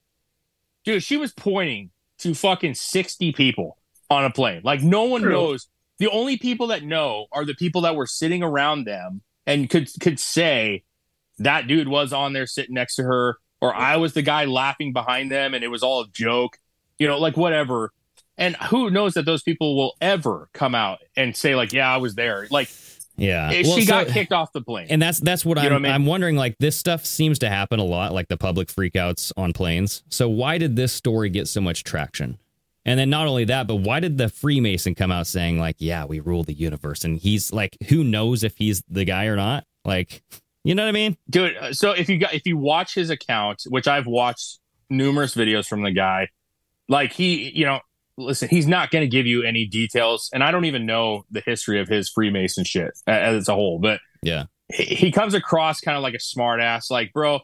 [0.85, 3.77] Dude, she was pointing to fucking 60 people
[4.09, 4.61] on a plane.
[4.63, 5.31] Like no one True.
[5.31, 5.67] knows.
[5.99, 9.89] The only people that know are the people that were sitting around them and could
[9.99, 10.83] could say
[11.39, 14.93] that dude was on there sitting next to her or I was the guy laughing
[14.93, 16.57] behind them and it was all a joke.
[16.97, 17.91] You know, like whatever.
[18.37, 21.97] And who knows that those people will ever come out and say like, "Yeah, I
[21.97, 22.69] was there." Like
[23.21, 24.87] yeah, Well, she so- got kicked off the plane.
[24.89, 25.91] And that's that's what You I'm I mean?
[25.91, 26.35] I'm wondering.
[26.35, 30.03] Like this stuff seems to happen a lot, like the public freakouts on planes.
[30.09, 32.37] So why did this story get so much traction?
[32.83, 36.05] And then not only that, but why did the Freemason come out saying like, "Yeah,
[36.05, 37.03] we rule the universe"?
[37.03, 39.65] And he's like, who knows if he's the guy or not?
[39.85, 40.23] Like,
[40.63, 41.17] you know what I mean?
[41.29, 44.59] dude uh, so if you got if you watch his account which i've watched
[44.91, 46.27] numerous videos from the guy
[46.87, 47.79] like he you know
[48.17, 51.41] listen he's not going to give you any details and i don't even know the
[51.45, 55.97] history of his freemason shit as a whole but Yeah, he, he comes across kind
[55.97, 57.39] of like a smart ass like bro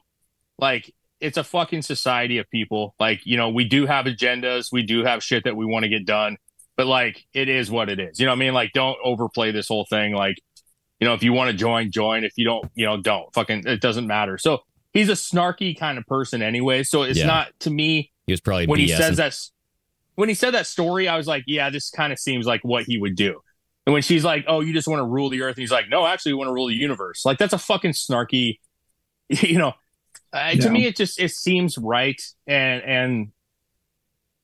[0.60, 2.94] like it's a fucking society of people.
[3.00, 5.90] Like you know we do have agendas we do have shit that we want to
[5.90, 6.38] get done
[6.76, 8.20] but like it is what it is.
[8.20, 8.54] You know what i mean?
[8.54, 10.38] Like don't overplay this whole thing like
[11.00, 12.24] you know if you want to join join.
[12.24, 13.34] If you don't you know don't.
[13.34, 14.38] Fucking it doesn't matter.
[14.38, 14.60] So
[14.94, 17.26] he's a snarky kind of person anyway so it's Yeah.
[17.26, 19.36] not to me he was probably when he says that
[20.18, 22.84] when he said that story i was like yeah this kind of seems like what
[22.84, 23.40] he would do.
[23.86, 25.88] And when she's like oh you just want to rule the earth and he's like
[25.88, 27.24] no actually we want to rule the universe.
[27.24, 28.60] Like that's a fucking snarky
[29.30, 29.74] you know.
[30.34, 33.32] Uh, to me it just it seems right and and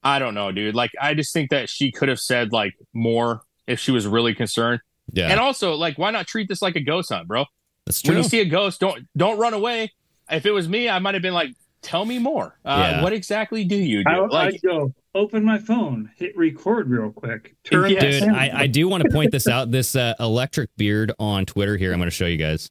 [0.02, 0.76] i don't know dude.
[0.76, 4.34] Like i just think that she could have said like more if she was really
[4.34, 4.80] concerned.
[5.12, 7.46] Yeah, and also like why not treat this like a ghost hunt bro?
[7.86, 8.14] That's true.
[8.16, 9.92] when you see a ghost don't don't run away.
[10.32, 11.50] If it was me i might have been like
[11.82, 12.58] tell me more.
[12.64, 13.04] Uh, Yeah.
[13.04, 14.10] what exactly do you do?
[14.10, 18.00] I, like I'd go open my phone, hit record real quick, turn Yeah.
[18.00, 19.70] Dude, sound- I, I do want to point this out.
[19.72, 22.70] This uh, electric beard on Twitter here, I'm going to show you guys.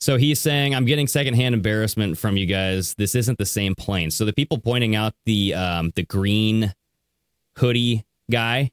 [0.00, 2.94] So he's saying, I'm getting secondhand embarrassment from you guys.
[2.94, 4.10] This isn't the same plane.
[4.10, 6.74] So the people pointing out the um, the green
[7.56, 8.70] hoodie guy,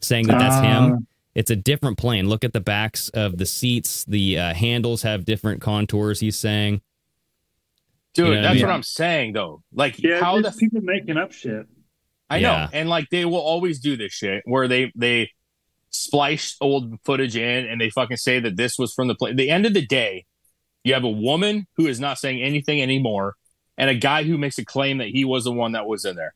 [0.00, 0.62] saying that that's Ah.
[0.88, 1.06] him.
[1.34, 2.28] It's a different plane.
[2.28, 4.04] Look at the backs of the seats.
[4.04, 6.20] The uh, handles have different contours.
[6.20, 6.82] He's saying,
[8.12, 8.66] Dude, You know what I that's mean?
[8.66, 9.62] what I'm saying though.
[9.72, 11.66] Like yeah, how the people making up shit.
[12.30, 12.48] I Yeah.
[12.48, 15.30] know, and like they will always do this shit where they they
[15.90, 19.34] splice old footage in and they fucking say that this was from the plane.
[19.36, 20.24] The end of the day,
[20.84, 23.34] you have a woman who is not saying anything anymore,
[23.76, 26.14] and a guy who makes a claim that he was the one that was in
[26.16, 26.34] there.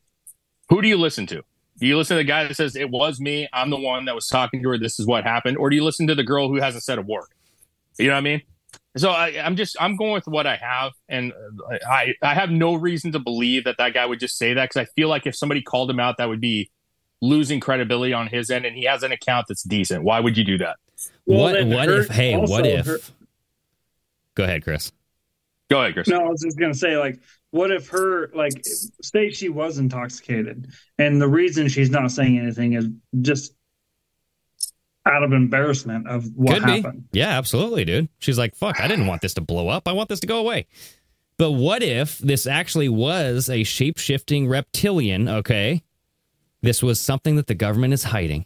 [0.69, 1.41] Who do you listen to?
[1.79, 3.47] Do you listen to the guy that says it was me?
[3.53, 4.77] I'm the one that was talking to her.
[4.77, 7.01] This is what happened, or do you listen to the girl who hasn't said a
[7.01, 7.27] word?
[7.97, 8.41] You know what I mean?
[8.97, 12.49] So I, I'm just I'm going with what I have, and uh, I I have
[12.49, 15.25] no reason to believe that that guy would just say that because I feel like
[15.27, 16.71] if somebody called him out, that would be
[17.21, 20.03] losing credibility on his end, and he has an account that's decent.
[20.03, 20.77] Why would you do that?
[21.25, 21.67] Well, "What?
[21.67, 22.07] What if?
[22.07, 22.99] Hey, what if?" her-
[24.35, 24.91] Go ahead, Chris.
[25.69, 26.07] Go ahead, Chris.
[26.07, 27.19] No, I was just gonna say, like,
[27.51, 28.53] what if her, like,
[29.01, 32.87] say she was intoxicated, and the reason she's not saying anything is
[33.21, 33.53] just
[35.05, 37.11] out of embarrassment of what Could happened.
[37.11, 37.19] be.
[37.19, 38.09] Yeah, absolutely, dude.
[38.19, 39.87] She's like, fuck, I didn't want this to blow up.
[39.87, 40.67] I want this to go away.
[41.37, 45.27] But what if this actually was a shape shifting reptilian?
[45.27, 45.83] Okay.
[46.61, 48.45] This was something that the government is hiding.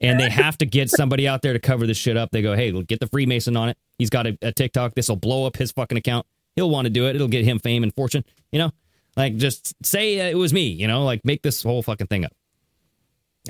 [0.00, 2.30] And they have to get somebody out there to cover this shit up.
[2.30, 3.78] They go, hey, get the Freemason on it.
[3.98, 4.94] He's got a, a TikTok.
[4.94, 6.26] This will blow up his fucking account.
[6.54, 7.16] He'll want to do it.
[7.16, 8.24] It'll get him fame and fortune.
[8.52, 8.70] You know,
[9.16, 12.24] like just say uh, it was me, you know, like make this whole fucking thing
[12.24, 12.32] up.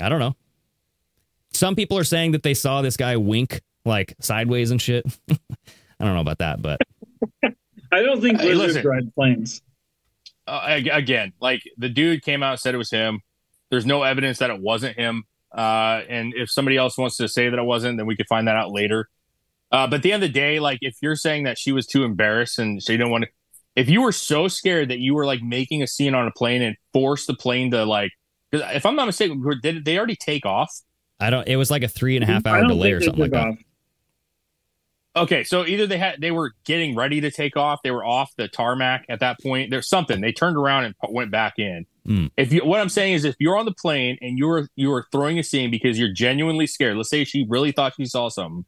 [0.01, 0.35] I don't know.
[1.57, 5.05] Some people are saying that they saw this guy wink like sideways and shit.
[5.29, 6.79] I don't know about that, but
[7.91, 8.87] I don't think Hey, lizards listen.
[8.89, 9.61] ride planes.
[10.45, 13.21] uh, again, like the dude came out and said it was him.
[13.71, 15.23] There's no evidence that it wasn't him.
[15.51, 18.47] Uh, and if somebody else wants to say that it wasn't, then we could find
[18.47, 19.09] that out later.
[19.71, 21.87] Uh, but at the end of the day, like if you're saying that she was
[21.87, 23.29] too embarrassed and she didn't want to,
[23.75, 26.61] if you were so scared that you were like making a scene on a plane
[26.61, 28.11] and forced the plane to like,
[28.51, 30.71] because if I'm not mistaken, did they already take off?
[31.19, 31.47] I don't.
[31.47, 33.47] It was like a three and a half hour delay or something like took that.
[33.47, 33.57] off.
[35.17, 38.31] Okay, so either they had they were getting ready to take off, they were off
[38.37, 39.71] the tarmac at that point.
[39.71, 41.85] There's something they turned around and went back in.
[42.07, 42.31] Mm.
[42.37, 45.39] If you, what I'm saying is, if you're on the plane and you're you're throwing
[45.39, 48.65] a scene because you're genuinely scared, let's say she really thought she saw something,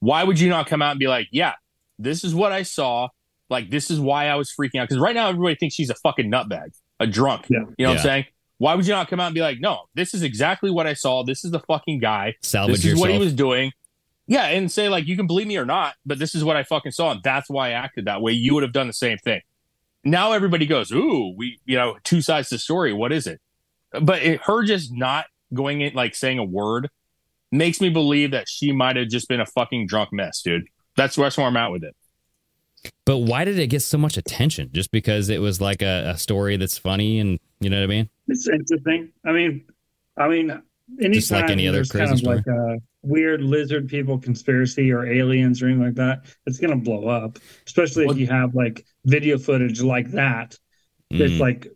[0.00, 1.52] why would you not come out and be like, "Yeah,
[1.98, 3.08] this is what I saw.
[3.48, 5.94] Like this is why I was freaking out." Because right now everybody thinks she's a
[5.94, 7.46] fucking nutbag, a drunk.
[7.48, 7.60] Yeah.
[7.78, 8.24] You know what I'm saying?
[8.58, 10.94] Why would you not come out and be like, "No, this is exactly what I
[10.94, 11.22] saw.
[11.24, 12.36] This is the fucking guy.
[12.42, 13.72] Salvage this is what he was doing."
[14.26, 16.62] Yeah, and say like you can believe me or not, but this is what I
[16.62, 18.32] fucking saw, and that's why I acted that way.
[18.32, 19.42] You would have done the same thing.
[20.04, 22.92] Now everybody goes, "Ooh, we you know two sides to the story.
[22.92, 23.40] What is it?"
[23.90, 26.90] But it, her just not going in like saying a word
[27.52, 30.66] makes me believe that she might have just been a fucking drunk mess, dude.
[30.96, 31.94] That's that's where I'm at with it.
[33.06, 34.70] But why did it get so much attention?
[34.72, 37.86] Just because it was like a, a story that's funny and you know what I
[37.88, 38.08] mean?
[38.28, 39.12] It's interesting.
[39.26, 39.64] I mean,
[40.16, 40.50] I mean,
[41.00, 44.90] anytime Just like any other there's kind crazy of like a weird lizard people conspiracy
[44.90, 47.38] or aliens or anything like that, it's gonna blow up.
[47.66, 50.56] Especially Well- if you have like video footage like that.
[51.10, 51.40] That's Mm.
[51.40, 51.66] like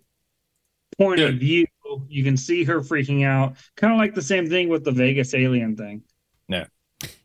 [0.99, 1.67] point of view.
[2.09, 3.57] You can see her freaking out.
[3.77, 6.03] Kind of like the same thing with the Vegas alien thing.
[6.49, 6.67] Yeah,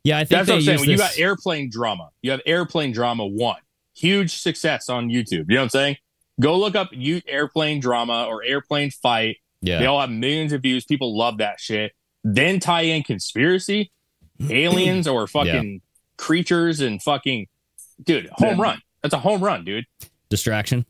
[0.03, 0.17] Yeah.
[0.17, 0.73] I think That's they what I'm saying.
[0.79, 3.57] use When you got airplane drama, you have airplane drama one,
[3.96, 5.46] huge success on YouTube.
[5.50, 5.98] You know what I'm saying?
[6.39, 9.38] Go look up you airplane drama or airplane fight.
[9.62, 9.80] yeah.
[9.80, 10.84] They all have millions of views.
[10.86, 11.94] People love that shit.
[12.24, 13.91] Then tie in conspiracy,
[14.50, 15.82] aliens, or fucking
[16.18, 17.48] creatures and fucking
[18.04, 18.64] dude, home Yeah.
[18.64, 18.82] run.
[19.02, 19.86] That's a home run, dude.
[20.30, 20.86] distraction.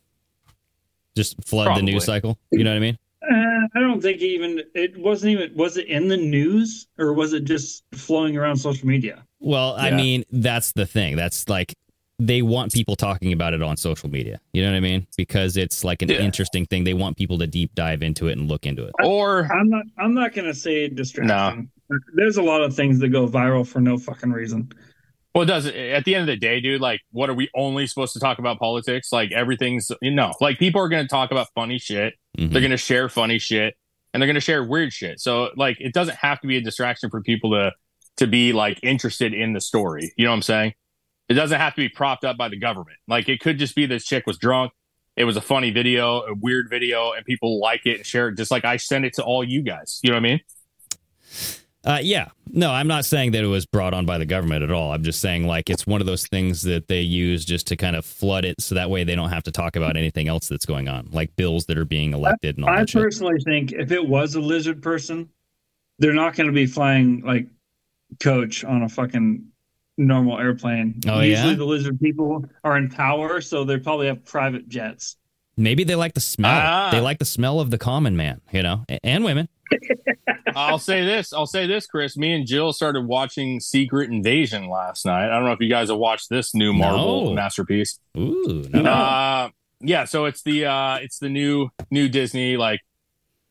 [1.15, 1.85] Just flood Probably.
[1.85, 2.37] the news cycle.
[2.51, 2.97] You know what I mean?
[3.21, 7.33] Uh, I don't think even it wasn't even was it in the news or was
[7.33, 9.23] it just flowing around social media?
[9.39, 11.15] Well, I mean, that's the thing.
[11.15, 11.75] That's like
[12.19, 14.39] they want people talking about it on social media.
[14.53, 15.07] You know what I mean?
[15.17, 16.17] Because it's like an Yeah.
[16.21, 16.83] interesting thing.
[16.83, 18.91] They want people to deep dive into it and look into it.
[19.03, 19.83] Or I'm not.
[19.97, 21.69] I'm not going to say distraction.
[22.15, 24.71] There's a lot of things that go viral for no fucking reason.
[25.35, 26.79] well, it does at the end of the day, dude.
[26.79, 29.11] Like, what are we only supposed to talk about politics?
[29.11, 32.13] Like, everything's you know, like people are going to talk about funny shit.
[32.37, 32.51] Mhm.
[32.51, 33.73] They're going to share funny shit,
[34.13, 35.19] and they're going to share weird shit.
[35.19, 37.71] So, like, it doesn't have to be a distraction for people to
[38.17, 40.13] to be like interested in the story.
[40.17, 40.73] You know what I'm saying?
[41.33, 42.99] It doesn't have to be propped up by the government.
[43.07, 44.71] Like, it could just be this chick was drunk.
[45.15, 48.37] It was a funny video, a weird video, and people like it and share it.
[48.37, 49.99] Just like I send it to all you guys.
[50.03, 50.39] You know what I mean?
[51.83, 52.27] Uh, yeah.
[52.49, 54.91] No, I'm not saying that it was brought on by the government at all.
[54.91, 57.95] I'm just saying like it's one of those things that they use just to kind
[57.95, 60.67] of flood it so that way they don't have to talk about anything else that's
[60.67, 63.01] going on, like bills that are being elected and all I that shit.
[63.01, 65.29] personally think if it was a lizard person,
[65.97, 67.47] they're not going to be flying like
[68.19, 69.45] coach on a fucking
[69.97, 70.99] normal airplane.
[71.07, 71.55] Oh, Usually yeah?
[71.57, 75.17] the lizard people are in power, so they probably have private jets.
[75.55, 76.51] Maybe they like the smell.
[76.51, 76.89] Ah.
[76.91, 79.47] They like the smell of the common man, you know, and women.
[80.55, 81.31] I'll say this.
[81.33, 82.17] I'll say this, Chris.
[82.17, 85.25] Me and Jill started watching Secret Invasion last night.
[85.25, 87.33] I don't know if you guys have watched this new Marvel No.
[87.33, 87.99] masterpiece.
[88.17, 88.83] Ooh, no.
[88.83, 90.05] Uh, yeah.
[90.05, 92.81] So it's the uh, it's the new new Disney like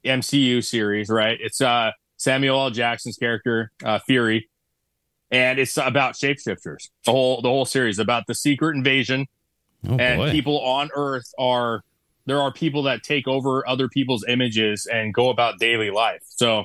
[0.04, 1.38] MCU series, right?
[1.40, 2.70] It's uh, Samuel L.
[2.70, 4.48] Jackson's character uh, Fury,
[5.32, 6.90] and it's about shapeshifters.
[7.04, 9.26] The whole the whole series about the secret invasion
[9.88, 10.30] oh and boy.
[10.30, 11.82] people on Earth are
[12.26, 16.22] there are people that take over other people's images and go about daily life.
[16.28, 16.64] So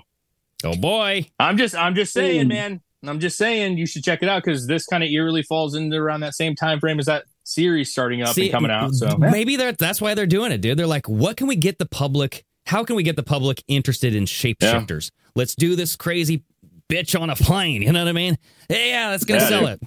[0.64, 1.26] oh boy.
[1.40, 2.50] I'm just I'm just saying, Mm.
[2.50, 2.82] man.
[3.06, 5.96] I'm just saying you should check it out because this kind of eerily falls into
[5.96, 8.94] around that same time frame as that series starting up See, and coming out.
[8.96, 10.78] So maybe that's why they're doing it, dude.
[10.78, 12.44] They're like, what can we get the public?
[12.66, 15.12] How can we get the public interested in shapeshifters?
[15.36, 16.44] Let's do this crazy
[16.90, 17.82] bitch on a plane.
[17.82, 18.38] You know what I mean?
[18.70, 19.80] Yeah, yeah that's gonna Yeah, sell it.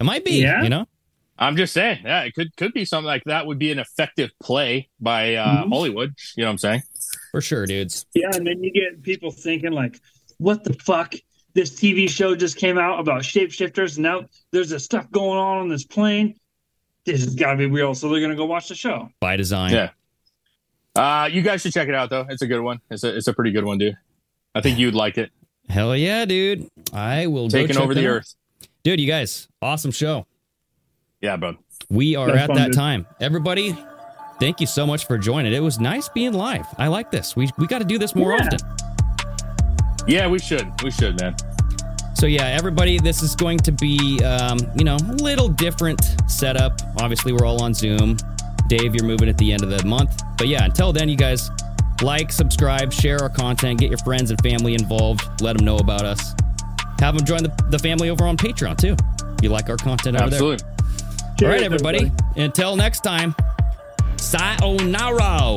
[0.00, 0.62] It might be, Yeah.
[0.62, 0.86] you know.
[1.38, 4.30] I'm just saying, yeah, it could could be something like that would be an effective
[4.42, 5.68] play by uh, Mhm.
[5.70, 6.14] Hollywood.
[6.36, 6.82] You know what I'm saying?
[7.30, 8.04] For sure, dudes.
[8.14, 9.98] Yeah, and then you get people thinking like,
[10.38, 11.14] "What the fuck?
[11.54, 13.96] This TV show just came out about shapeshifters.
[13.96, 16.34] and Now there's this stuff going on on this plane.
[17.06, 19.08] This has got to be real." So they're gonna go watch the show.
[19.20, 19.72] By design.
[19.72, 19.90] Yeah.
[20.94, 22.26] Uh, you guys should check it out though.
[22.28, 22.80] It's a good one.
[22.90, 23.96] It's a it's a pretty good one, dude.
[24.54, 25.30] I think you'd like it.
[25.68, 26.68] Hell yeah, dude.
[26.92, 28.12] I will go Taking check over that the out.
[28.16, 28.34] earth.
[28.82, 30.26] Dude, you guys, awesome show.
[31.20, 31.56] Yeah, bro.
[31.90, 32.74] We are That's at fun, that dude.
[32.74, 33.06] time.
[33.20, 33.76] Everybody,
[34.40, 35.52] thank you so much for joining.
[35.52, 36.66] It was nice being live.
[36.78, 37.36] I like this.
[37.36, 38.44] We we got to do this more Yeah.
[38.46, 38.58] often.
[40.08, 40.66] Yeah, we should.
[40.82, 41.36] We should, man.
[42.14, 46.80] So yeah, everybody, this is going to be um, you know a little different setup.
[46.98, 48.16] Obviously, we're all on Zoom.
[48.68, 51.50] Dave, you're moving at the end of the month, but yeah, until then, you guys
[52.02, 56.04] Like, subscribe, share our content, get your friends and family involved, let them know about
[56.04, 56.34] us.
[56.98, 58.96] Have them join the, the family over on Patreon too.
[59.38, 60.56] If you like our content over Absolutely.
[60.58, 60.74] there.
[60.78, 61.46] Absolutely.
[61.46, 62.12] All right, everybody.
[62.36, 63.34] Until next time,
[64.16, 65.56] sayonara.